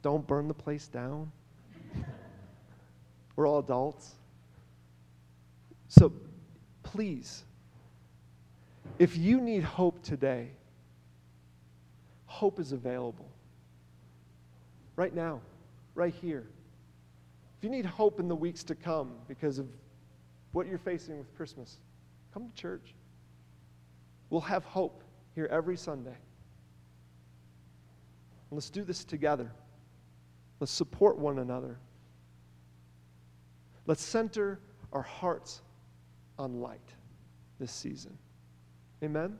Don't 0.00 0.26
burn 0.26 0.48
the 0.48 0.54
place 0.54 0.88
down. 0.88 1.30
We're 3.36 3.46
all 3.46 3.58
adults. 3.58 4.14
So 5.88 6.12
please, 6.82 7.44
if 8.98 9.16
you 9.16 9.40
need 9.40 9.62
hope 9.62 10.02
today, 10.02 10.48
hope 12.24 12.58
is 12.58 12.72
available. 12.72 13.28
Right 14.96 15.14
now, 15.14 15.40
right 15.94 16.14
here. 16.22 16.46
If 17.58 17.64
you 17.64 17.70
need 17.70 17.86
hope 17.86 18.18
in 18.18 18.28
the 18.28 18.34
weeks 18.34 18.64
to 18.64 18.74
come 18.74 19.12
because 19.28 19.58
of 19.58 19.68
what 20.52 20.66
you're 20.66 20.78
facing 20.78 21.18
with 21.18 21.34
Christmas, 21.36 21.78
come 22.32 22.48
to 22.48 22.54
church. 22.54 22.94
We'll 24.32 24.40
have 24.40 24.64
hope 24.64 25.04
here 25.34 25.46
every 25.50 25.76
Sunday. 25.76 26.16
Let's 28.50 28.70
do 28.70 28.82
this 28.82 29.04
together. 29.04 29.52
Let's 30.58 30.72
support 30.72 31.18
one 31.18 31.40
another. 31.40 31.78
Let's 33.86 34.02
center 34.02 34.58
our 34.90 35.02
hearts 35.02 35.60
on 36.38 36.62
light 36.62 36.80
this 37.60 37.72
season. 37.72 38.16
Amen? 39.04 39.36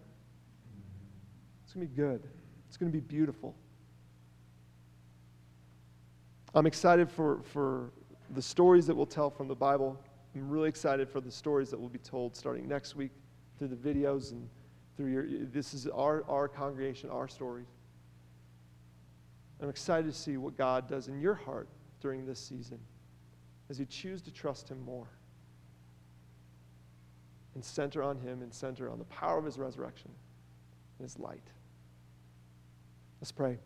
It's 1.64 1.72
going 1.72 1.88
to 1.88 1.90
be 1.90 1.96
good. 1.96 2.28
It's 2.68 2.76
going 2.76 2.92
to 2.92 2.94
be 2.94 3.00
beautiful. 3.00 3.54
I'm 6.54 6.66
excited 6.66 7.10
for, 7.10 7.40
for 7.44 7.92
the 8.34 8.42
stories 8.42 8.86
that 8.88 8.94
we'll 8.94 9.06
tell 9.06 9.30
from 9.30 9.48
the 9.48 9.54
Bible 9.54 9.98
I'm 10.34 10.50
really 10.50 10.68
excited 10.68 11.08
for 11.08 11.22
the 11.22 11.30
stories 11.30 11.70
that 11.70 11.80
will 11.80 11.88
be 11.88 11.98
told 11.98 12.36
starting 12.36 12.68
next 12.68 12.94
week 12.94 13.12
through 13.58 13.68
the 13.68 13.76
videos 13.76 14.32
and 14.32 14.46
through 14.96 15.06
your. 15.06 15.26
This 15.52 15.74
is 15.74 15.86
our, 15.86 16.24
our 16.28 16.48
congregation, 16.48 17.10
our 17.10 17.28
stories. 17.28 17.66
I'm 19.60 19.68
excited 19.68 20.12
to 20.12 20.18
see 20.18 20.36
what 20.36 20.56
God 20.56 20.88
does 20.88 21.08
in 21.08 21.20
your 21.20 21.34
heart 21.34 21.68
during 22.00 22.26
this 22.26 22.40
season 22.40 22.78
as 23.70 23.78
you 23.78 23.86
choose 23.86 24.20
to 24.22 24.32
trust 24.32 24.68
Him 24.68 24.84
more 24.84 25.06
and 27.54 27.64
center 27.64 28.02
on 28.02 28.18
Him 28.18 28.42
and 28.42 28.52
center 28.52 28.90
on 28.90 28.98
the 28.98 29.04
power 29.04 29.38
of 29.38 29.44
His 29.44 29.58
resurrection 29.58 30.10
and 30.98 31.04
His 31.04 31.18
light. 31.18 31.46
Let's 33.20 33.32
pray. 33.32 33.58